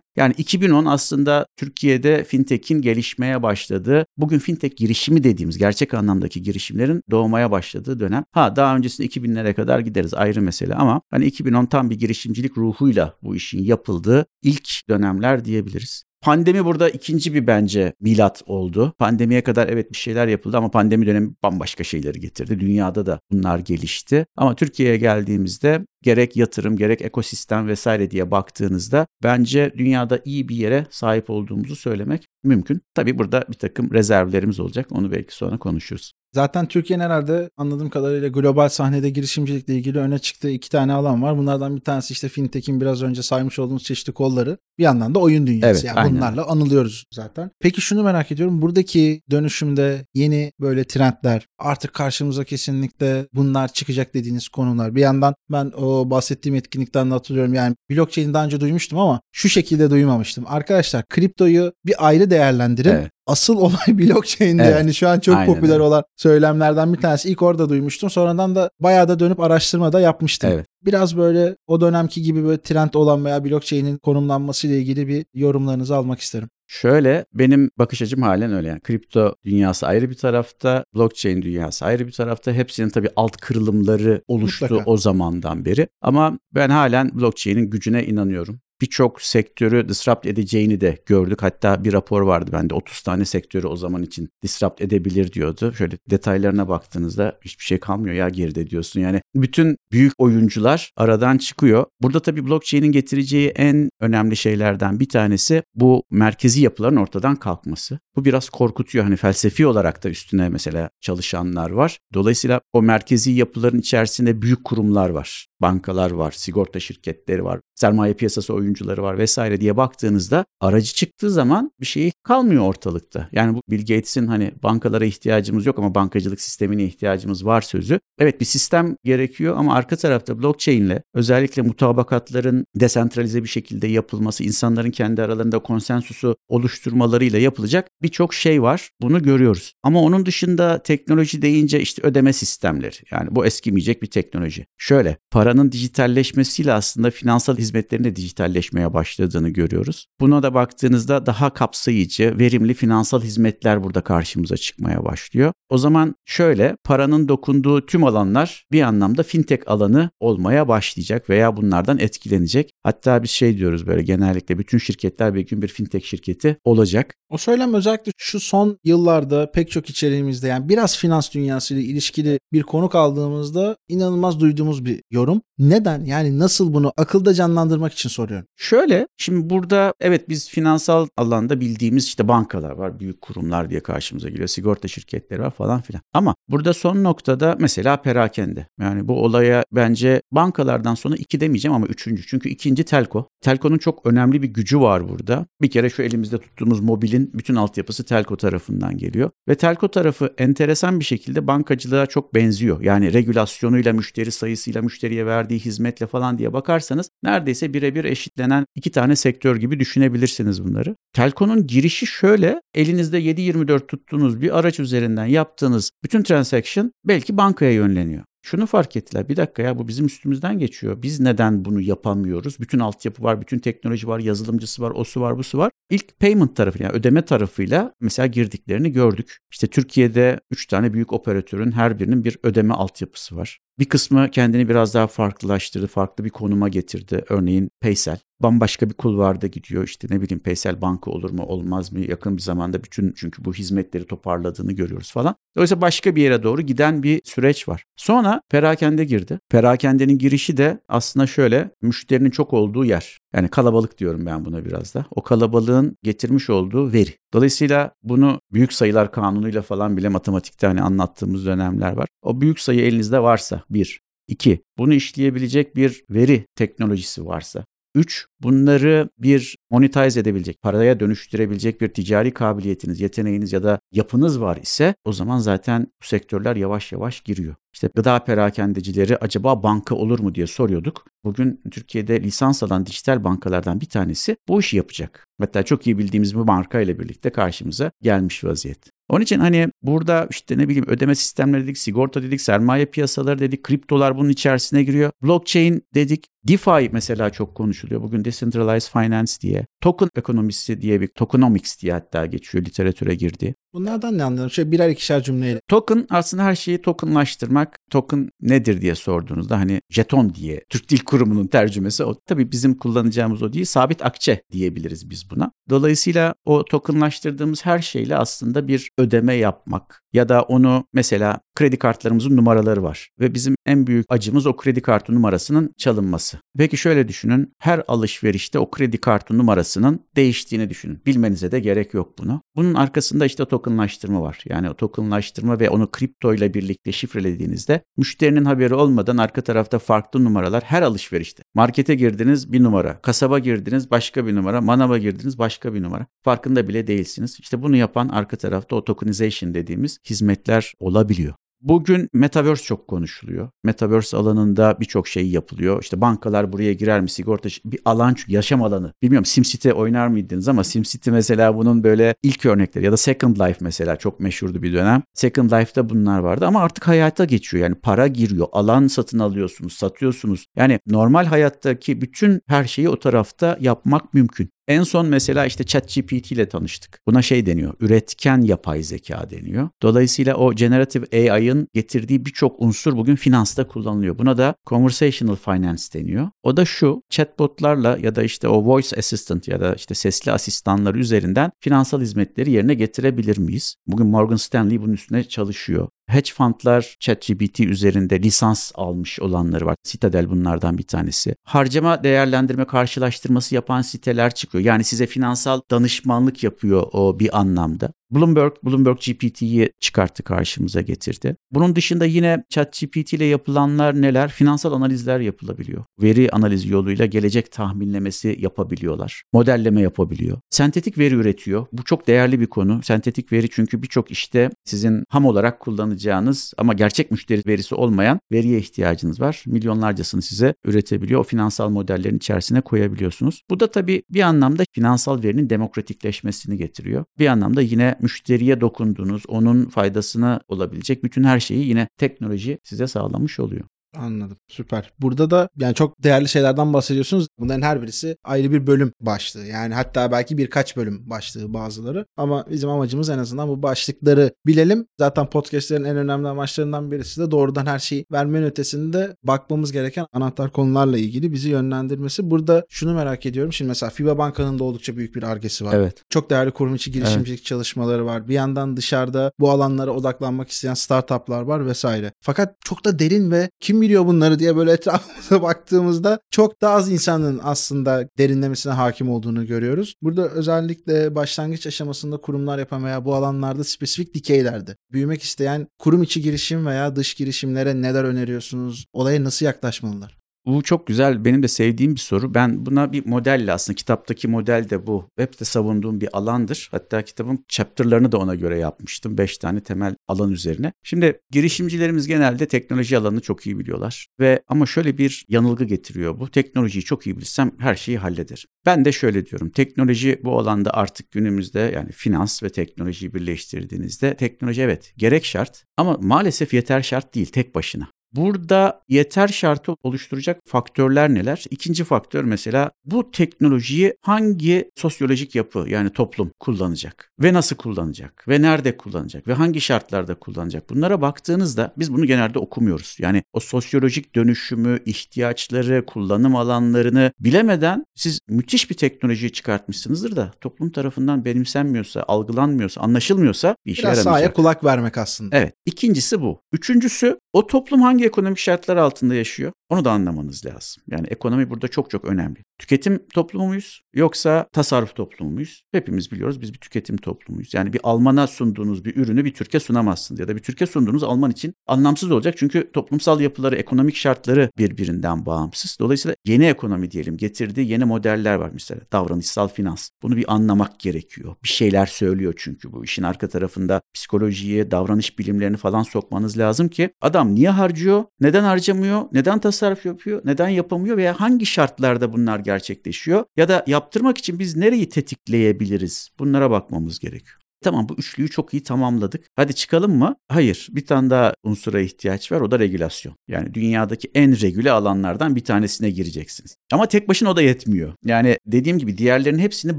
yani 0.16 0.34
2010 0.38 0.84
aslında 0.84 1.46
Türkiye'de 1.56 2.24
fintech'in 2.24 2.82
gelişmeye 2.82 3.42
başladığı, 3.42 4.06
bugün 4.16 4.38
fintech 4.38 4.76
girişimi 4.76 5.24
dediğimiz 5.24 5.58
gerçek 5.58 5.94
anlamdaki 5.94 6.42
girişimlerin 6.42 7.02
doğmaya 7.10 7.50
başladığı 7.50 8.00
dönem. 8.00 8.24
Ha 8.32 8.56
daha 8.56 8.76
öncesinde 8.76 9.06
2000'lere 9.08 9.54
kadar 9.54 9.78
gideriz 9.78 10.14
ayrı 10.14 10.42
mesele 10.42 10.74
ama 10.74 11.00
hani 11.10 11.24
2010 11.24 11.66
tam 11.66 11.90
bir 11.90 11.98
girişimcilik 11.98 12.58
ruhuyla 12.58 13.14
bu 13.22 13.36
işin 13.36 13.62
yapıldığı 13.62 14.26
ilk 14.42 14.68
dönemler 14.88 15.44
diyebiliriz. 15.44 16.09
Pandemi 16.22 16.64
burada 16.64 16.88
ikinci 16.88 17.34
bir 17.34 17.46
bence 17.46 17.92
milat 18.00 18.42
oldu. 18.46 18.92
Pandemiye 18.98 19.42
kadar 19.42 19.68
evet 19.68 19.92
bir 19.92 19.96
şeyler 19.96 20.28
yapıldı 20.28 20.56
ama 20.56 20.70
pandemi 20.70 21.06
dönemi 21.06 21.30
bambaşka 21.42 21.84
şeyleri 21.84 22.20
getirdi. 22.20 22.60
Dünyada 22.60 23.06
da 23.06 23.20
bunlar 23.32 23.58
gelişti. 23.58 24.26
Ama 24.36 24.54
Türkiye'ye 24.54 24.96
geldiğimizde 24.96 25.86
gerek 26.02 26.36
yatırım 26.36 26.76
gerek 26.76 27.02
ekosistem 27.02 27.68
vesaire 27.68 28.10
diye 28.10 28.30
baktığınızda 28.30 29.06
bence 29.22 29.72
dünyada 29.78 30.20
iyi 30.24 30.48
bir 30.48 30.56
yere 30.56 30.86
sahip 30.90 31.30
olduğumuzu 31.30 31.76
söylemek 31.76 32.26
mümkün. 32.44 32.80
Tabii 32.94 33.18
burada 33.18 33.44
bir 33.48 33.56
takım 33.56 33.92
rezervlerimiz 33.92 34.60
olacak. 34.60 34.86
Onu 34.90 35.12
belki 35.12 35.34
sonra 35.34 35.58
konuşuruz. 35.58 36.12
Zaten 36.34 36.66
Türkiye'nin 36.66 37.04
herhalde 37.04 37.50
anladığım 37.56 37.90
kadarıyla 37.90 38.28
global 38.28 38.68
sahnede 38.68 39.10
girişimcilikle 39.10 39.74
ilgili 39.74 39.98
öne 39.98 40.18
çıktığı 40.18 40.50
iki 40.50 40.70
tane 40.70 40.92
alan 40.92 41.22
var. 41.22 41.38
Bunlardan 41.38 41.76
bir 41.76 41.80
tanesi 41.80 42.12
işte 42.12 42.28
fintech'in 42.28 42.80
biraz 42.80 43.02
önce 43.02 43.22
saymış 43.22 43.58
olduğumuz 43.58 43.82
çeşitli 43.82 44.12
kolları. 44.12 44.58
Bir 44.78 44.84
yandan 44.84 45.14
da 45.14 45.18
oyun 45.18 45.46
dünyası. 45.46 45.66
Evet, 45.66 45.84
yani 45.84 45.98
aynen. 45.98 46.16
bunlarla 46.16 46.46
anılıyoruz 46.46 47.04
zaten. 47.12 47.50
Peki 47.60 47.80
şunu 47.80 48.02
merak 48.02 48.32
ediyorum. 48.32 48.62
Buradaki 48.62 49.22
dönüşümde 49.30 50.06
yeni 50.14 50.52
böyle 50.60 50.84
trendler 50.84 51.46
artık 51.58 51.94
karşımıza 51.94 52.44
kesinlikle 52.44 53.26
bunlar 53.34 53.72
çıkacak 53.72 54.14
dediğiniz 54.14 54.48
konular. 54.48 54.94
Bir 54.94 55.00
yandan 55.00 55.34
ben 55.50 55.72
o 55.76 56.10
bahsettiğim 56.10 56.56
etkinlikten 56.56 57.10
de 57.10 57.14
hatırlıyorum. 57.14 57.54
Yani 57.54 57.76
blockchain'i 57.90 58.34
daha 58.34 58.44
önce 58.44 58.60
duymuştum 58.60 58.98
ama 58.98 59.20
şu 59.32 59.48
şekilde 59.48 59.90
duymamıştım. 59.90 60.44
Arkadaşlar 60.48 61.04
kriptoyu 61.08 61.72
bir 61.86 62.06
ayrı 62.08 62.29
değerlendirin. 62.30 62.90
Evet. 62.90 63.10
Asıl 63.26 63.56
olay 63.56 63.86
blockchain'de 63.98 64.62
Evet. 64.62 64.76
yani 64.76 64.94
şu 64.94 65.08
an 65.08 65.20
çok 65.20 65.36
Aynen 65.36 65.54
popüler 65.54 65.72
öyle. 65.72 65.82
olan 65.82 66.04
söylemlerden 66.16 66.92
bir 66.92 66.98
tanesi. 67.00 67.28
İlk 67.30 67.42
orada 67.42 67.68
duymuştum. 67.68 68.10
Sonradan 68.10 68.54
da 68.54 68.70
bayağı 68.80 69.08
da 69.08 69.18
dönüp 69.18 69.40
araştırma 69.40 69.92
da 69.92 70.00
yapmıştım. 70.00 70.50
Evet. 70.54 70.66
Biraz 70.86 71.16
böyle 71.16 71.56
o 71.66 71.80
dönemki 71.80 72.22
gibi 72.22 72.44
böyle 72.44 72.60
trend 72.62 72.94
olan 72.94 73.24
veya 73.24 73.44
blockchain'in 73.44 73.96
konumlanması 73.96 74.66
ile 74.66 74.78
ilgili 74.78 75.08
bir 75.08 75.24
yorumlarınızı 75.34 75.96
almak 75.96 76.20
isterim. 76.20 76.48
Şöyle 76.66 77.24
benim 77.34 77.70
bakış 77.78 78.02
açım 78.02 78.22
halen 78.22 78.52
öyle. 78.52 78.68
Yani 78.68 78.80
kripto 78.80 79.34
dünyası 79.44 79.86
ayrı 79.86 80.10
bir 80.10 80.14
tarafta, 80.14 80.84
blockchain 80.94 81.42
dünyası 81.42 81.84
ayrı 81.84 82.06
bir 82.06 82.12
tarafta. 82.12 82.52
Hepsinin 82.52 82.88
tabii 82.88 83.08
alt 83.16 83.36
kırılımları 83.36 84.22
oluştu 84.28 84.64
Mutlaka. 84.70 84.90
o 84.90 84.96
zamandan 84.96 85.64
beri. 85.64 85.88
Ama 86.02 86.38
ben 86.54 86.70
halen 86.70 87.10
blockchain'in 87.14 87.70
gücüne 87.70 88.04
inanıyorum. 88.06 88.60
Birçok 88.80 89.22
sektörü 89.22 89.88
disrupt 89.88 90.26
edeceğini 90.26 90.80
de 90.80 90.98
gördük. 91.06 91.42
Hatta 91.42 91.84
bir 91.84 91.92
rapor 91.92 92.22
vardı 92.22 92.50
bende 92.52 92.74
30 92.74 93.02
tane 93.02 93.24
sektörü 93.24 93.66
o 93.66 93.76
zaman 93.76 94.02
için 94.02 94.28
disrupt 94.42 94.80
edebilir 94.80 95.32
diyordu. 95.32 95.72
Şöyle 95.78 95.98
detaylarına 96.10 96.68
baktığınızda 96.68 97.38
hiçbir 97.44 97.64
şey 97.64 97.78
kalmıyor 97.78 98.14
ya 98.14 98.28
geride 98.28 98.70
diyorsun. 98.70 99.00
Yani 99.00 99.20
bütün 99.34 99.76
büyük 99.92 100.12
oyuncular 100.18 100.90
aradan 100.96 101.38
çıkıyor. 101.38 101.84
Burada 102.00 102.20
tabii 102.20 102.46
blockchain'in 102.46 102.92
getireceği 102.92 103.48
en 103.48 103.90
önemli 104.00 104.36
şeylerden 104.36 105.00
bir 105.00 105.08
tanesi 105.08 105.62
bu 105.74 106.02
merkezi 106.10 106.62
yapıların 106.62 106.96
ortadan 106.96 107.36
kalkması. 107.36 107.98
Bu 108.16 108.24
biraz 108.24 108.48
korkutuyor. 108.48 109.04
Hani 109.04 109.16
felsefi 109.16 109.66
olarak 109.66 110.04
da 110.04 110.08
üstüne 110.08 110.48
mesela 110.48 110.90
çalışanlar 111.00 111.70
var. 111.70 111.98
Dolayısıyla 112.14 112.60
o 112.72 112.82
merkezi 112.82 113.30
yapıların 113.30 113.78
içerisinde 113.78 114.42
büyük 114.42 114.64
kurumlar 114.64 115.10
var. 115.10 115.46
Bankalar 115.60 116.10
var, 116.10 116.30
sigorta 116.30 116.80
şirketleri 116.80 117.44
var, 117.44 117.60
sermaye 117.74 118.14
piyasası 118.14 118.54
oyuncuları 118.54 119.02
var 119.02 119.18
vesaire 119.18 119.60
diye 119.60 119.76
baktığınızda 119.76 120.44
aracı 120.60 120.94
çıktığı 120.94 121.30
zaman 121.30 121.70
bir 121.80 121.86
şey 121.86 122.12
kalmıyor 122.22 122.64
ortalıkta. 122.64 123.28
Yani 123.32 123.54
bu 123.54 123.62
Bill 123.70 123.80
Gates'in 123.80 124.26
hani 124.26 124.52
bankalara 124.62 125.04
ihtiyacımız 125.04 125.66
yok 125.66 125.78
ama 125.78 125.94
bankacılık 125.94 126.40
sistemine 126.40 126.84
ihtiyacımız 126.84 127.46
var 127.46 127.60
sözü. 127.60 128.00
Evet 128.18 128.40
bir 128.40 128.46
sistem 128.46 128.96
gerekiyor 129.04 129.56
ama 129.56 129.74
arka 129.74 129.96
tarafta 129.96 130.42
blockchain 130.42 130.82
ile 130.82 131.02
özellikle 131.14 131.62
mutabakatların 131.62 132.64
desentralize 132.74 133.42
bir 133.42 133.48
şekilde 133.48 133.86
yapılması, 133.86 134.44
insanların 134.44 134.90
kendi 134.90 135.22
aralarında 135.22 135.58
konsensusu 135.58 136.36
oluşturmalarıyla 136.48 137.38
yapılacak 137.38 137.88
birçok 138.02 138.34
şey 138.34 138.62
var. 138.62 138.90
Bunu 139.00 139.22
görüyoruz. 139.22 139.74
Ama 139.82 140.02
onun 140.02 140.26
dışında 140.26 140.82
teknoloji 140.82 141.42
deyince 141.42 141.80
işte 141.80 142.02
ödeme 142.02 142.32
sistemleri. 142.32 142.96
Yani 143.10 143.28
bu 143.30 143.46
eskimeyecek 143.46 144.02
bir 144.02 144.10
teknoloji. 144.10 144.66
Şöyle 144.78 145.16
paranın 145.50 145.72
dijitalleşmesiyle 145.72 146.72
aslında 146.72 147.10
finansal 147.10 147.56
hizmetlerin 147.56 148.04
de 148.04 148.16
dijitalleşmeye 148.16 148.94
başladığını 148.94 149.48
görüyoruz. 149.48 150.06
Buna 150.20 150.42
da 150.42 150.54
baktığınızda 150.54 151.26
daha 151.26 151.50
kapsayıcı, 151.54 152.38
verimli 152.38 152.74
finansal 152.74 153.22
hizmetler 153.22 153.84
burada 153.84 154.00
karşımıza 154.00 154.56
çıkmaya 154.56 155.04
başlıyor. 155.04 155.52
O 155.70 155.78
zaman 155.78 156.14
şöyle 156.24 156.76
paranın 156.84 157.28
dokunduğu 157.28 157.86
tüm 157.86 158.04
alanlar 158.04 158.66
bir 158.72 158.82
anlamda 158.82 159.22
fintech 159.22 159.62
alanı 159.66 160.10
olmaya 160.20 160.68
başlayacak 160.68 161.30
veya 161.30 161.56
bunlardan 161.56 161.98
etkilenecek. 161.98 162.70
Hatta 162.82 163.22
biz 163.22 163.30
şey 163.30 163.58
diyoruz 163.58 163.86
böyle 163.86 164.02
genellikle 164.02 164.58
bütün 164.58 164.78
şirketler 164.78 165.34
bir 165.34 165.46
gün 165.46 165.62
bir 165.62 165.68
fintech 165.68 166.04
şirketi 166.04 166.56
olacak. 166.64 167.14
O 167.30 167.38
söylem 167.38 167.74
özellikle 167.74 168.12
şu 168.16 168.40
son 168.40 168.78
yıllarda 168.84 169.50
pek 169.50 169.70
çok 169.70 169.90
içeriğimizde 169.90 170.48
yani 170.48 170.68
biraz 170.68 170.98
finans 170.98 171.34
dünyasıyla 171.34 171.82
ilişkili 171.82 172.38
bir 172.52 172.62
konuk 172.62 172.94
aldığımızda 172.94 173.76
inanılmaz 173.88 174.40
duyduğumuz 174.40 174.84
bir 174.84 175.02
yorum. 175.10 175.39
Neden? 175.58 176.04
Yani 176.04 176.38
nasıl 176.38 176.74
bunu 176.74 176.92
akılda 176.96 177.34
canlandırmak 177.34 177.92
için 177.92 178.08
soruyorum. 178.08 178.46
Şöyle 178.56 179.06
şimdi 179.16 179.50
burada 179.50 179.94
evet 180.00 180.28
biz 180.28 180.48
finansal 180.48 181.06
alanda 181.16 181.60
bildiğimiz 181.60 182.04
işte 182.04 182.28
bankalar 182.28 182.70
var, 182.70 183.00
büyük 183.00 183.20
kurumlar 183.20 183.70
diye 183.70 183.80
karşımıza 183.80 184.28
geliyor, 184.28 184.48
sigorta 184.48 184.88
şirketleri 184.88 185.40
var 185.40 185.50
falan 185.50 185.80
filan. 185.80 186.02
Ama 186.12 186.34
burada 186.48 186.74
son 186.74 187.04
noktada 187.04 187.56
mesela 187.58 188.02
perakende. 188.02 188.66
Yani 188.80 189.08
bu 189.08 189.24
olaya 189.24 189.64
bence 189.72 190.22
bankalardan 190.32 190.94
sonra 190.94 191.16
iki 191.16 191.40
demeyeceğim 191.40 191.74
ama 191.74 191.86
üçüncü. 191.86 192.26
Çünkü 192.26 192.48
ikinci 192.48 192.84
telko. 192.84 193.28
Telko'nun 193.40 193.78
çok 193.78 194.06
önemli 194.06 194.42
bir 194.42 194.48
gücü 194.48 194.80
var 194.80 195.08
burada. 195.08 195.46
Bir 195.62 195.70
kere 195.70 195.90
şu 195.90 196.02
elimizde 196.02 196.38
tuttuğumuz 196.38 196.80
mobilin 196.80 197.30
bütün 197.34 197.54
altyapısı 197.54 198.04
telko 198.04 198.36
tarafından 198.36 198.98
geliyor. 198.98 199.30
Ve 199.48 199.54
telko 199.54 199.88
tarafı 199.88 200.34
enteresan 200.38 201.00
bir 201.00 201.04
şekilde 201.04 201.46
bankacılığa 201.46 202.06
çok 202.06 202.34
benziyor. 202.34 202.80
Yani 202.80 203.12
regülasyonuyla, 203.12 203.92
müşteri 203.92 204.32
sayısıyla, 204.32 204.82
müşteriye 204.82 205.26
verdiği 205.30 205.58
hizmetle 205.58 206.06
falan 206.06 206.38
diye 206.38 206.52
bakarsanız 206.52 207.10
neredeyse 207.22 207.74
birebir 207.74 208.04
eşitlenen 208.04 208.66
iki 208.74 208.90
tane 208.90 209.16
sektör 209.16 209.56
gibi 209.56 209.80
düşünebilirsiniz 209.80 210.64
bunları. 210.64 210.96
Telko'nun 211.12 211.66
girişi 211.66 212.06
şöyle, 212.06 212.60
elinizde 212.74 213.20
7-24 213.20 213.86
tuttuğunuz 213.86 214.40
bir 214.40 214.58
araç 214.58 214.80
üzerinden 214.80 215.26
yaptığınız 215.26 215.90
bütün 216.04 216.22
transaction 216.22 216.92
belki 217.04 217.36
bankaya 217.36 217.72
yönleniyor. 217.72 218.24
Şunu 218.42 218.66
fark 218.66 218.96
ettiler. 218.96 219.28
Bir 219.28 219.36
dakika 219.36 219.62
ya 219.62 219.78
bu 219.78 219.88
bizim 219.88 220.06
üstümüzden 220.06 220.58
geçiyor. 220.58 221.02
Biz 221.02 221.20
neden 221.20 221.64
bunu 221.64 221.80
yapamıyoruz? 221.80 222.60
Bütün 222.60 222.78
altyapı 222.78 223.22
var, 223.22 223.40
bütün 223.40 223.58
teknoloji 223.58 224.08
var, 224.08 224.18
yazılımcısı 224.18 224.82
var, 224.82 224.90
osu 224.90 225.20
var, 225.20 225.38
busu 225.38 225.58
var. 225.58 225.70
İlk 225.90 226.20
payment 226.20 226.56
tarafı 226.56 226.82
yani 226.82 226.92
ödeme 226.92 227.24
tarafıyla 227.24 227.94
mesela 228.00 228.26
girdiklerini 228.26 228.92
gördük. 228.92 229.38
İşte 229.52 229.66
Türkiye'de 229.66 230.40
3 230.50 230.66
tane 230.66 230.92
büyük 230.92 231.12
operatörün 231.12 231.72
her 231.72 231.98
birinin 231.98 232.24
bir 232.24 232.38
ödeme 232.42 232.74
altyapısı 232.74 233.36
var. 233.36 233.58
Bir 233.78 233.84
kısmı 233.84 234.30
kendini 234.30 234.68
biraz 234.68 234.94
daha 234.94 235.06
farklılaştırdı, 235.06 235.86
farklı 235.86 236.24
bir 236.24 236.30
konuma 236.30 236.68
getirdi. 236.68 237.24
Örneğin 237.28 237.70
Paysel 237.80 238.18
bambaşka 238.42 238.88
bir 238.88 238.94
kulvarda 238.94 239.46
gidiyor. 239.46 239.84
İşte 239.84 240.08
ne 240.10 240.20
bileyim 240.20 240.42
Paysel 240.42 240.80
banka 240.80 241.10
olur 241.10 241.30
mu 241.30 241.42
olmaz 241.42 241.92
mı 241.92 242.00
yakın 242.00 242.36
bir 242.36 242.42
zamanda 242.42 242.84
bütün 242.84 243.12
çünkü 243.16 243.44
bu 243.44 243.54
hizmetleri 243.54 244.06
toparladığını 244.06 244.72
görüyoruz 244.72 245.12
falan. 245.12 245.34
Dolayısıyla 245.56 245.80
başka 245.80 246.16
bir 246.16 246.22
yere 246.22 246.42
doğru 246.42 246.62
giden 246.62 247.02
bir 247.02 247.20
süreç 247.24 247.68
var. 247.68 247.84
Sonra 247.96 248.40
perakende 248.50 249.04
girdi. 249.04 249.38
Perakendenin 249.50 250.18
girişi 250.18 250.56
de 250.56 250.80
aslında 250.88 251.26
şöyle 251.26 251.70
müşterinin 251.82 252.30
çok 252.30 252.52
olduğu 252.52 252.84
yer. 252.84 253.18
Yani 253.34 253.48
kalabalık 253.48 253.98
diyorum 253.98 254.26
ben 254.26 254.44
buna 254.44 254.64
biraz 254.64 254.94
da. 254.94 255.06
O 255.10 255.22
kalabalığın 255.22 255.96
getirmiş 256.02 256.50
olduğu 256.50 256.92
veri. 256.92 257.10
Dolayısıyla 257.32 257.92
bunu 258.02 258.40
büyük 258.52 258.72
sayılar 258.72 259.12
kanunuyla 259.12 259.62
falan 259.62 259.96
bile 259.96 260.08
matematikte 260.08 260.66
hani 260.66 260.82
anlattığımız 260.82 261.46
dönemler 261.46 261.92
var. 261.92 262.08
O 262.22 262.40
büyük 262.40 262.60
sayı 262.60 262.80
elinizde 262.80 263.22
varsa 263.22 263.62
bir, 263.70 264.00
iki, 264.28 264.62
bunu 264.78 264.94
işleyebilecek 264.94 265.76
bir 265.76 266.04
veri 266.10 266.44
teknolojisi 266.56 267.26
varsa, 267.26 267.64
3. 267.94 268.26
Bunları 268.40 269.08
bir 269.18 269.56
monetize 269.70 270.20
edebilecek, 270.20 270.62
paraya 270.62 271.00
dönüştürebilecek 271.00 271.80
bir 271.80 271.88
ticari 271.88 272.34
kabiliyetiniz, 272.34 273.00
yeteneğiniz 273.00 273.52
ya 273.52 273.62
da 273.62 273.80
yapınız 273.92 274.40
var 274.40 274.56
ise 274.56 274.94
o 275.04 275.12
zaman 275.12 275.38
zaten 275.38 275.86
bu 276.02 276.06
sektörler 276.06 276.56
yavaş 276.56 276.92
yavaş 276.92 277.20
giriyor. 277.20 277.54
İşte 277.74 277.90
gıda 277.94 278.24
perakendecileri 278.24 279.16
acaba 279.16 279.62
banka 279.62 279.94
olur 279.94 280.18
mu 280.20 280.34
diye 280.34 280.46
soruyorduk. 280.46 281.06
Bugün 281.24 281.60
Türkiye'de 281.70 282.22
lisans 282.22 282.62
alan 282.62 282.86
dijital 282.86 283.24
bankalardan 283.24 283.80
bir 283.80 283.86
tanesi 283.86 284.36
bu 284.48 284.60
işi 284.60 284.76
yapacak. 284.76 285.26
Hatta 285.40 285.62
çok 285.62 285.86
iyi 285.86 285.98
bildiğimiz 285.98 286.34
bu 286.34 286.44
marka 286.44 286.80
ile 286.80 286.98
birlikte 286.98 287.30
karşımıza 287.30 287.92
gelmiş 288.02 288.44
vaziyet. 288.44 288.90
Onun 289.10 289.22
için 289.22 289.40
hani 289.40 289.68
burada 289.82 290.26
işte 290.30 290.58
ne 290.58 290.68
bileyim 290.68 290.88
ödeme 290.88 291.14
sistemleri 291.14 291.62
dedik, 291.62 291.78
sigorta 291.78 292.22
dedik, 292.22 292.40
sermaye 292.40 292.86
piyasaları 292.86 293.38
dedik, 293.38 293.62
kriptolar 293.62 294.16
bunun 294.16 294.28
içerisine 294.28 294.82
giriyor. 294.82 295.10
Blockchain 295.22 295.82
dedik, 295.94 296.26
DeFi 296.48 296.90
mesela 296.92 297.30
çok 297.30 297.54
konuşuluyor. 297.54 298.02
Bugün 298.02 298.24
Decentralized 298.24 298.92
Finance 298.92 299.32
diye, 299.40 299.66
token 299.80 300.08
ekonomisi 300.16 300.80
diye 300.80 301.00
bir 301.00 301.06
tokenomics 301.06 301.82
diye 301.82 301.92
hatta 301.92 302.26
geçiyor 302.26 302.64
literatüre 302.64 303.14
girdi. 303.14 303.54
Bunlardan 303.72 304.18
ne 304.18 304.24
anlıyorum? 304.24 304.50
Şöyle 304.50 304.72
birer 304.72 304.88
ikişer 304.88 305.22
cümleyle. 305.22 305.60
Token 305.68 306.06
aslında 306.10 306.44
her 306.44 306.54
şeyi 306.54 306.82
tokenlaştırmak. 306.82 307.78
Token 307.90 308.30
nedir 308.40 308.80
diye 308.80 308.94
sorduğunuzda 308.94 309.58
hani 309.58 309.80
jeton 309.90 310.34
diye 310.34 310.64
Türk 310.70 310.88
Dil 310.88 310.98
Kurumu'nun 310.98 311.46
tercümesi 311.46 312.04
o. 312.04 312.14
Tabii 312.26 312.52
bizim 312.52 312.74
kullanacağımız 312.74 313.42
o 313.42 313.52
değil. 313.52 313.64
Sabit 313.64 314.04
akçe 314.04 314.42
diyebiliriz 314.52 315.10
biz 315.10 315.30
buna. 315.30 315.52
Dolayısıyla 315.70 316.34
o 316.44 316.64
tokenlaştırdığımız 316.64 317.66
her 317.66 317.78
şeyle 317.78 318.16
aslında 318.16 318.68
bir 318.68 318.90
ödeme 318.98 319.34
yapmak 319.34 320.02
ya 320.12 320.28
da 320.28 320.42
onu 320.42 320.84
mesela 320.92 321.40
kredi 321.60 321.76
kartlarımızın 321.76 322.36
numaraları 322.36 322.82
var 322.82 323.08
ve 323.20 323.34
bizim 323.34 323.54
en 323.66 323.86
büyük 323.86 324.06
acımız 324.08 324.46
o 324.46 324.56
kredi 324.56 324.80
kartı 324.80 325.14
numarasının 325.14 325.74
çalınması. 325.78 326.38
Peki 326.58 326.76
şöyle 326.76 327.08
düşünün. 327.08 327.52
Her 327.58 327.82
alışverişte 327.88 328.58
o 328.58 328.70
kredi 328.70 328.98
kartı 328.98 329.38
numarasının 329.38 330.00
değiştiğini 330.16 330.70
düşünün. 330.70 331.02
Bilmenize 331.06 331.52
de 331.52 331.60
gerek 331.60 331.94
yok 331.94 332.18
bunu. 332.18 332.42
Bunun 332.56 332.74
arkasında 332.74 333.26
işte 333.26 333.44
tokenlaştırma 333.44 334.22
var. 334.22 334.38
Yani 334.44 334.70
o 334.70 334.74
tokenlaştırma 334.74 335.60
ve 335.60 335.70
onu 335.70 335.90
kripto 335.90 336.34
ile 336.34 336.54
birlikte 336.54 336.92
şifrelediğinizde 336.92 337.82
müşterinin 337.96 338.44
haberi 338.44 338.74
olmadan 338.74 339.16
arka 339.16 339.40
tarafta 339.40 339.78
farklı 339.78 340.24
numaralar 340.24 340.62
her 340.62 340.82
alışverişte. 340.82 341.42
Markete 341.54 341.94
girdiniz 341.94 342.52
bir 342.52 342.62
numara, 342.62 343.00
kasaba 343.02 343.38
girdiniz 343.38 343.90
başka 343.90 344.26
bir 344.26 344.34
numara, 344.34 344.60
manava 344.60 344.98
girdiniz 344.98 345.38
başka 345.38 345.74
bir 345.74 345.82
numara. 345.82 346.06
Farkında 346.24 346.68
bile 346.68 346.86
değilsiniz. 346.86 347.36
İşte 347.40 347.62
bunu 347.62 347.76
yapan 347.76 348.08
arka 348.08 348.36
tarafta 348.36 348.76
o 348.76 348.84
tokenization 348.84 349.54
dediğimiz 349.54 349.98
hizmetler 350.10 350.74
olabiliyor. 350.78 351.34
Bugün 351.62 352.08
Metaverse 352.12 352.64
çok 352.64 352.88
konuşuluyor. 352.88 353.48
Metaverse 353.64 354.16
alanında 354.16 354.76
birçok 354.80 355.08
şey 355.08 355.28
yapılıyor. 355.28 355.82
İşte 355.82 356.00
bankalar 356.00 356.52
buraya 356.52 356.72
girer 356.72 357.00
mi? 357.00 357.10
Sigorta 357.10 357.48
bir 357.64 357.80
alan 357.84 358.14
çünkü 358.14 358.32
yaşam 358.32 358.62
alanı. 358.62 358.92
Bilmiyorum 359.02 359.24
SimCity 359.24 359.72
oynar 359.72 360.08
mıydınız 360.08 360.48
ama 360.48 360.64
SimCity 360.64 361.10
mesela 361.10 361.56
bunun 361.56 361.84
böyle 361.84 362.14
ilk 362.22 362.46
örnekleri 362.46 362.84
ya 362.84 362.92
da 362.92 362.96
Second 362.96 363.36
Life 363.36 363.58
mesela 363.60 363.96
çok 363.96 364.20
meşhurdu 364.20 364.62
bir 364.62 364.72
dönem. 364.72 365.02
Second 365.14 365.52
Life'da 365.52 365.90
bunlar 365.90 366.18
vardı 366.18 366.46
ama 366.46 366.60
artık 366.60 366.88
hayata 366.88 367.24
geçiyor. 367.24 367.62
Yani 367.62 367.74
para 367.74 368.06
giriyor. 368.06 368.46
Alan 368.52 368.86
satın 368.86 369.18
alıyorsunuz, 369.18 369.72
satıyorsunuz. 369.72 370.46
Yani 370.56 370.80
normal 370.86 371.24
hayattaki 371.24 372.00
bütün 372.00 372.40
her 372.46 372.64
şeyi 372.64 372.88
o 372.88 372.98
tarafta 372.98 373.58
yapmak 373.60 374.14
mümkün. 374.14 374.50
En 374.70 374.82
son 374.82 375.06
mesela 375.06 375.46
işte 375.46 375.64
ChatGPT 375.64 376.32
ile 376.32 376.48
tanıştık. 376.48 377.00
Buna 377.06 377.22
şey 377.22 377.46
deniyor, 377.46 377.74
üretken 377.80 378.40
yapay 378.40 378.82
zeka 378.82 379.30
deniyor. 379.30 379.68
Dolayısıyla 379.82 380.34
o 380.34 380.52
generative 380.52 381.30
AI'ın 381.30 381.68
getirdiği 381.74 382.26
birçok 382.26 382.62
unsur 382.62 382.96
bugün 382.96 383.16
finansta 383.16 383.66
kullanılıyor. 383.66 384.18
Buna 384.18 384.38
da 384.38 384.54
conversational 384.66 385.36
finance 385.36 385.82
deniyor. 385.94 386.28
O 386.42 386.56
da 386.56 386.64
şu, 386.64 387.02
chatbotlarla 387.10 387.98
ya 388.02 388.14
da 388.14 388.22
işte 388.22 388.48
o 388.48 388.64
voice 388.64 388.96
assistant 388.96 389.48
ya 389.48 389.60
da 389.60 389.74
işte 389.74 389.94
sesli 389.94 390.32
asistanlar 390.32 390.94
üzerinden 390.94 391.50
finansal 391.60 392.00
hizmetleri 392.00 392.50
yerine 392.50 392.74
getirebilir 392.74 393.38
miyiz? 393.38 393.74
Bugün 393.86 394.06
Morgan 394.06 394.36
Stanley 394.36 394.82
bunun 394.82 394.92
üstüne 394.92 395.24
çalışıyor. 395.24 395.88
Hedge 396.10 396.32
fundlar 396.32 396.96
ChatGPT 397.00 397.60
üzerinde 397.60 398.22
lisans 398.22 398.72
almış 398.74 399.20
olanları 399.20 399.66
var. 399.66 399.76
Citadel 399.84 400.30
bunlardan 400.30 400.78
bir 400.78 400.82
tanesi. 400.82 401.34
Harcama 401.44 402.04
değerlendirme 402.04 402.64
karşılaştırması 402.64 403.54
yapan 403.54 403.82
siteler 403.82 404.34
çıkıyor. 404.34 404.64
Yani 404.64 404.84
size 404.84 405.06
finansal 405.06 405.60
danışmanlık 405.70 406.44
yapıyor 406.44 406.86
o 406.92 407.18
bir 407.18 407.38
anlamda. 407.38 407.92
Bloomberg, 408.10 408.52
Bloomberg 408.64 408.96
GPT'yi 408.96 409.72
çıkarttı 409.80 410.22
karşımıza 410.22 410.80
getirdi. 410.80 411.36
Bunun 411.50 411.76
dışında 411.76 412.04
yine 412.04 412.44
ChatGPT 412.48 413.12
ile 413.12 413.24
yapılanlar 413.24 414.02
neler? 414.02 414.30
Finansal 414.30 414.72
analizler 414.72 415.20
yapılabiliyor. 415.20 415.84
Veri 416.02 416.30
analizi 416.30 416.68
yoluyla 416.72 417.06
gelecek 417.06 417.52
tahminlemesi 417.52 418.36
yapabiliyorlar. 418.40 419.22
Modelleme 419.32 419.80
yapabiliyor. 419.80 420.38
Sentetik 420.50 420.98
veri 420.98 421.14
üretiyor. 421.14 421.66
Bu 421.72 421.84
çok 421.84 422.06
değerli 422.06 422.40
bir 422.40 422.46
konu. 422.46 422.80
Sentetik 422.82 423.32
veri 423.32 423.48
çünkü 423.50 423.82
birçok 423.82 424.10
işte 424.10 424.50
sizin 424.64 425.04
ham 425.08 425.26
olarak 425.26 425.60
kullanacağınız 425.60 426.54
ama 426.58 426.72
gerçek 426.72 427.10
müşteri 427.10 427.42
verisi 427.46 427.74
olmayan 427.74 428.20
veriye 428.32 428.58
ihtiyacınız 428.58 429.20
var. 429.20 429.44
Milyonlarcasını 429.46 430.22
size 430.22 430.54
üretebiliyor. 430.64 431.20
O 431.20 431.24
finansal 431.24 431.70
modellerin 431.70 432.16
içerisine 432.16 432.60
koyabiliyorsunuz. 432.60 433.42
Bu 433.50 433.60
da 433.60 433.70
tabii 433.70 434.02
bir 434.10 434.20
anlamda 434.20 434.62
finansal 434.72 435.22
verinin 435.22 435.50
demokratikleşmesini 435.50 436.56
getiriyor. 436.56 437.04
Bir 437.18 437.26
anlamda 437.26 437.62
yine 437.62 437.94
müşteriye 438.02 438.60
dokunduğunuz, 438.60 439.22
onun 439.28 439.64
faydasına 439.68 440.40
olabilecek 440.48 441.04
bütün 441.04 441.24
her 441.24 441.40
şeyi 441.40 441.68
yine 441.68 441.88
teknoloji 441.98 442.58
size 442.62 442.86
sağlamış 442.86 443.40
oluyor. 443.40 443.64
Anladım. 443.96 444.36
Süper. 444.48 444.92
Burada 445.00 445.30
da 445.30 445.48
yani 445.58 445.74
çok 445.74 446.02
değerli 446.02 446.28
şeylerden 446.28 446.72
bahsediyorsunuz. 446.72 447.28
Bunların 447.38 447.62
her 447.62 447.82
birisi 447.82 448.16
ayrı 448.24 448.52
bir 448.52 448.66
bölüm 448.66 448.92
başlığı. 449.00 449.46
Yani 449.46 449.74
hatta 449.74 450.12
belki 450.12 450.38
birkaç 450.38 450.76
bölüm 450.76 451.10
başlığı 451.10 451.54
bazıları. 451.54 452.06
Ama 452.16 452.44
bizim 452.50 452.70
amacımız 452.70 453.10
en 453.10 453.18
azından 453.18 453.48
bu 453.48 453.62
başlıkları 453.62 454.32
bilelim. 454.46 454.86
Zaten 454.98 455.26
podcastlerin 455.26 455.84
en 455.84 455.96
önemli 455.96 456.28
amaçlarından 456.28 456.90
birisi 456.90 457.20
de 457.20 457.30
doğrudan 457.30 457.66
her 457.66 457.78
şeyi 457.78 458.04
vermenin 458.12 458.46
ötesinde 458.46 459.16
bakmamız 459.24 459.72
gereken 459.72 460.06
anahtar 460.12 460.52
konularla 460.52 460.98
ilgili 460.98 461.32
bizi 461.32 461.48
yönlendirmesi. 461.48 462.30
Burada 462.30 462.64
şunu 462.68 462.94
merak 462.94 463.26
ediyorum. 463.26 463.52
Şimdi 463.52 463.68
mesela 463.68 463.90
FIBA 463.90 464.18
Banka'nın 464.18 464.58
da 464.58 464.64
oldukça 464.64 464.96
büyük 464.96 465.14
bir 465.14 465.22
argesi 465.22 465.64
var. 465.64 465.74
Evet. 465.74 466.02
Çok 466.10 466.30
değerli 466.30 466.50
kurum 466.50 466.74
içi 466.74 466.92
girişimcilik 466.92 467.38
evet. 467.38 467.46
çalışmaları 467.46 468.06
var. 468.06 468.28
Bir 468.28 468.34
yandan 468.34 468.76
dışarıda 468.76 469.32
bu 469.38 469.50
alanlara 469.50 469.90
odaklanmak 469.90 470.50
isteyen 470.50 470.74
startuplar 470.74 471.42
var 471.42 471.66
vesaire. 471.66 472.12
Fakat 472.20 472.54
çok 472.64 472.84
da 472.84 472.98
derin 472.98 473.30
ve 473.30 473.50
kim 473.60 473.79
biliyor 473.80 474.06
bunları 474.06 474.38
diye 474.38 474.56
böyle 474.56 474.72
etrafımıza 474.72 475.42
baktığımızda 475.42 476.20
çok 476.30 476.60
da 476.62 476.70
az 476.70 476.92
insanın 476.92 477.40
aslında 477.42 478.08
derinlemesine 478.18 478.72
hakim 478.72 479.10
olduğunu 479.10 479.46
görüyoruz. 479.46 479.94
Burada 480.02 480.28
özellikle 480.28 481.14
başlangıç 481.14 481.66
aşamasında 481.66 482.16
kurumlar 482.16 482.58
yapan 482.58 482.84
veya 482.84 483.04
bu 483.04 483.14
alanlarda 483.14 483.64
spesifik 483.64 484.14
dikeylerde 484.14 484.76
büyümek 484.92 485.22
isteyen 485.22 485.66
kurum 485.78 486.02
içi 486.02 486.22
girişim 486.22 486.66
veya 486.66 486.96
dış 486.96 487.14
girişimlere 487.14 487.82
neler 487.82 488.04
öneriyorsunuz? 488.04 488.86
Olaya 488.92 489.24
nasıl 489.24 489.46
yaklaşmalılar? 489.46 490.19
Bu 490.46 490.62
çok 490.62 490.86
güzel, 490.86 491.24
benim 491.24 491.42
de 491.42 491.48
sevdiğim 491.48 491.94
bir 491.94 492.00
soru. 492.00 492.34
Ben 492.34 492.66
buna 492.66 492.92
bir 492.92 493.06
modelle 493.06 493.52
aslında 493.52 493.76
kitaptaki 493.76 494.28
model 494.28 494.70
de 494.70 494.86
bu. 494.86 495.08
Web'de 495.18 495.44
savunduğum 495.44 496.00
bir 496.00 496.16
alandır. 496.16 496.68
Hatta 496.70 497.02
kitabın 497.02 497.44
chapter'larını 497.48 498.12
da 498.12 498.18
ona 498.18 498.34
göre 498.34 498.58
yapmıştım. 498.58 499.18
Beş 499.18 499.38
tane 499.38 499.60
temel 499.60 499.94
alan 500.08 500.32
üzerine. 500.32 500.72
Şimdi 500.82 501.20
girişimcilerimiz 501.30 502.06
genelde 502.06 502.48
teknoloji 502.48 502.98
alanını 502.98 503.20
çok 503.20 503.46
iyi 503.46 503.58
biliyorlar. 503.58 504.06
Ve 504.20 504.42
ama 504.48 504.66
şöyle 504.66 504.98
bir 504.98 505.24
yanılgı 505.28 505.64
getiriyor 505.64 506.20
bu. 506.20 506.30
Teknolojiyi 506.30 506.84
çok 506.84 507.06
iyi 507.06 507.16
bilsem 507.16 507.50
her 507.58 507.74
şeyi 507.74 507.98
halleder. 507.98 508.46
Ben 508.66 508.84
de 508.84 508.92
şöyle 508.92 509.26
diyorum. 509.26 509.50
Teknoloji 509.50 510.20
bu 510.24 510.38
alanda 510.38 510.74
artık 510.74 511.10
günümüzde 511.10 511.60
yani 511.74 511.92
finans 511.92 512.42
ve 512.42 512.48
teknolojiyi 512.48 513.14
birleştirdiğinizde 513.14 514.16
teknoloji 514.16 514.62
evet 514.62 514.92
gerek 514.96 515.24
şart 515.24 515.64
ama 515.76 515.98
maalesef 516.00 516.54
yeter 516.54 516.82
şart 516.82 517.14
değil 517.14 517.26
tek 517.26 517.54
başına. 517.54 517.88
Burada 518.12 518.82
yeter 518.88 519.28
şartı 519.28 519.72
oluşturacak 519.82 520.40
faktörler 520.46 521.14
neler? 521.14 521.44
İkinci 521.50 521.84
faktör 521.84 522.24
mesela 522.24 522.70
bu 522.84 523.10
teknolojiyi 523.10 523.94
hangi 524.02 524.70
sosyolojik 524.76 525.34
yapı 525.34 525.64
yani 525.68 525.90
toplum 525.90 526.30
kullanacak 526.40 527.12
ve 527.20 527.32
nasıl 527.32 527.56
kullanacak 527.56 528.28
ve 528.28 528.42
nerede 528.42 528.76
kullanacak 528.76 529.28
ve 529.28 529.32
hangi 529.32 529.60
şartlarda 529.60 530.14
kullanacak? 530.14 530.70
Bunlara 530.70 531.00
baktığınızda 531.00 531.72
biz 531.76 531.92
bunu 531.92 532.06
genelde 532.06 532.38
okumuyoruz. 532.38 532.96
Yani 532.98 533.22
o 533.32 533.40
sosyolojik 533.40 534.14
dönüşümü, 534.14 534.78
ihtiyaçları, 534.86 535.86
kullanım 535.86 536.36
alanlarını 536.36 537.12
bilemeden 537.20 537.84
siz 537.94 538.18
müthiş 538.28 538.70
bir 538.70 538.74
teknolojiyi 538.76 539.32
çıkartmışsınızdır 539.32 540.16
da 540.16 540.32
toplum 540.40 540.70
tarafından 540.70 541.24
benimsenmiyorsa, 541.24 542.04
algılanmıyorsa, 542.08 542.80
anlaşılmıyorsa 542.80 543.56
bir 543.66 543.72
işe 543.72 543.82
Biraz 543.82 543.98
yaramayacak. 543.98 544.12
sahaya 544.12 544.32
kulak 544.32 544.64
vermek 544.64 544.98
aslında. 544.98 545.36
Evet. 545.36 545.54
İkincisi 545.66 546.20
bu. 546.20 546.40
Üçüncüsü 546.52 547.18
o 547.32 547.46
toplum 547.46 547.82
hangi 547.82 547.99
ekonomik 548.04 548.38
şartlar 548.38 548.76
altında 548.76 549.14
yaşıyor? 549.14 549.52
Onu 549.70 549.84
da 549.84 549.92
anlamanız 549.92 550.46
lazım. 550.46 550.82
Yani 550.90 551.06
ekonomi 551.06 551.50
burada 551.50 551.68
çok 551.68 551.90
çok 551.90 552.04
önemli. 552.04 552.38
Tüketim 552.58 553.02
toplumu 553.14 553.46
muyuz 553.46 553.82
yoksa 553.94 554.46
tasarruf 554.52 554.96
toplumu 554.96 555.30
muyuz? 555.30 555.62
Hepimiz 555.72 556.12
biliyoruz 556.12 556.40
biz 556.40 556.52
bir 556.52 556.58
tüketim 556.58 556.96
toplumuyuz. 556.96 557.54
Yani 557.54 557.72
bir 557.72 557.80
Alman'a 557.82 558.26
sunduğunuz 558.26 558.84
bir 558.84 558.96
ürünü 558.96 559.24
bir 559.24 559.34
Türkiye 559.34 559.60
sunamazsınız 559.60 560.20
ya 560.20 560.28
da 560.28 560.36
bir 560.36 560.42
Türkiye 560.42 560.66
sunduğunuz 560.66 561.02
Alman 561.02 561.30
için 561.30 561.54
anlamsız 561.66 562.10
olacak. 562.10 562.34
Çünkü 562.38 562.72
toplumsal 562.72 563.20
yapıları, 563.20 563.56
ekonomik 563.56 563.96
şartları 563.96 564.50
birbirinden 564.58 565.26
bağımsız. 565.26 565.76
Dolayısıyla 565.80 566.16
yeni 566.24 566.46
ekonomi 566.46 566.90
diyelim 566.90 567.16
getirdiği 567.16 567.70
yeni 567.70 567.84
modeller 567.84 568.34
var 568.34 568.50
mesela 568.52 568.80
davranışsal 568.92 569.48
finans. 569.48 569.88
Bunu 570.02 570.16
bir 570.16 570.34
anlamak 570.34 570.80
gerekiyor. 570.80 571.34
Bir 571.44 571.48
şeyler 571.48 571.86
söylüyor 571.86 572.34
çünkü 572.36 572.72
bu 572.72 572.84
işin 572.84 573.02
arka 573.02 573.28
tarafında 573.28 573.80
psikolojiye, 573.94 574.70
davranış 574.70 575.18
bilimlerini 575.18 575.56
falan 575.56 575.82
sokmanız 575.82 576.38
lazım 576.38 576.68
ki 576.68 576.90
adam 577.00 577.34
niye 577.34 577.50
harcıyor, 577.50 578.04
neden 578.20 578.44
harcamıyor, 578.44 579.02
neden 579.12 579.38
tasarruf 579.38 579.59
yapıyor, 579.84 580.22
neden 580.24 580.48
yapamıyor 580.48 580.96
veya 580.96 581.20
hangi 581.20 581.46
şartlarda 581.46 582.12
bunlar 582.12 582.38
gerçekleşiyor 582.38 583.24
ya 583.36 583.48
da 583.48 583.64
yaptırmak 583.66 584.18
için 584.18 584.38
biz 584.38 584.56
nereyi 584.56 584.88
tetikleyebiliriz? 584.88 586.10
Bunlara 586.18 586.50
bakmamız 586.50 586.98
gerekiyor. 586.98 587.39
Tamam 587.62 587.88
bu 587.88 587.94
üçlüyü 587.94 588.30
çok 588.30 588.54
iyi 588.54 588.62
tamamladık. 588.62 589.26
Hadi 589.36 589.54
çıkalım 589.54 589.96
mı? 589.96 590.16
Hayır. 590.28 590.68
Bir 590.70 590.86
tane 590.86 591.10
daha 591.10 591.34
unsura 591.42 591.80
ihtiyaç 591.80 592.32
var. 592.32 592.40
O 592.40 592.50
da 592.50 592.58
regülasyon. 592.58 593.14
Yani 593.28 593.54
dünyadaki 593.54 594.10
en 594.14 594.40
regüle 594.40 594.70
alanlardan 594.70 595.36
bir 595.36 595.44
tanesine 595.44 595.90
gireceksiniz. 595.90 596.56
Ama 596.72 596.86
tek 596.86 597.08
başına 597.08 597.30
o 597.30 597.36
da 597.36 597.42
yetmiyor. 597.42 597.92
Yani 598.04 598.38
dediğim 598.46 598.78
gibi 598.78 598.98
diğerlerin 598.98 599.38
hepsini 599.38 599.78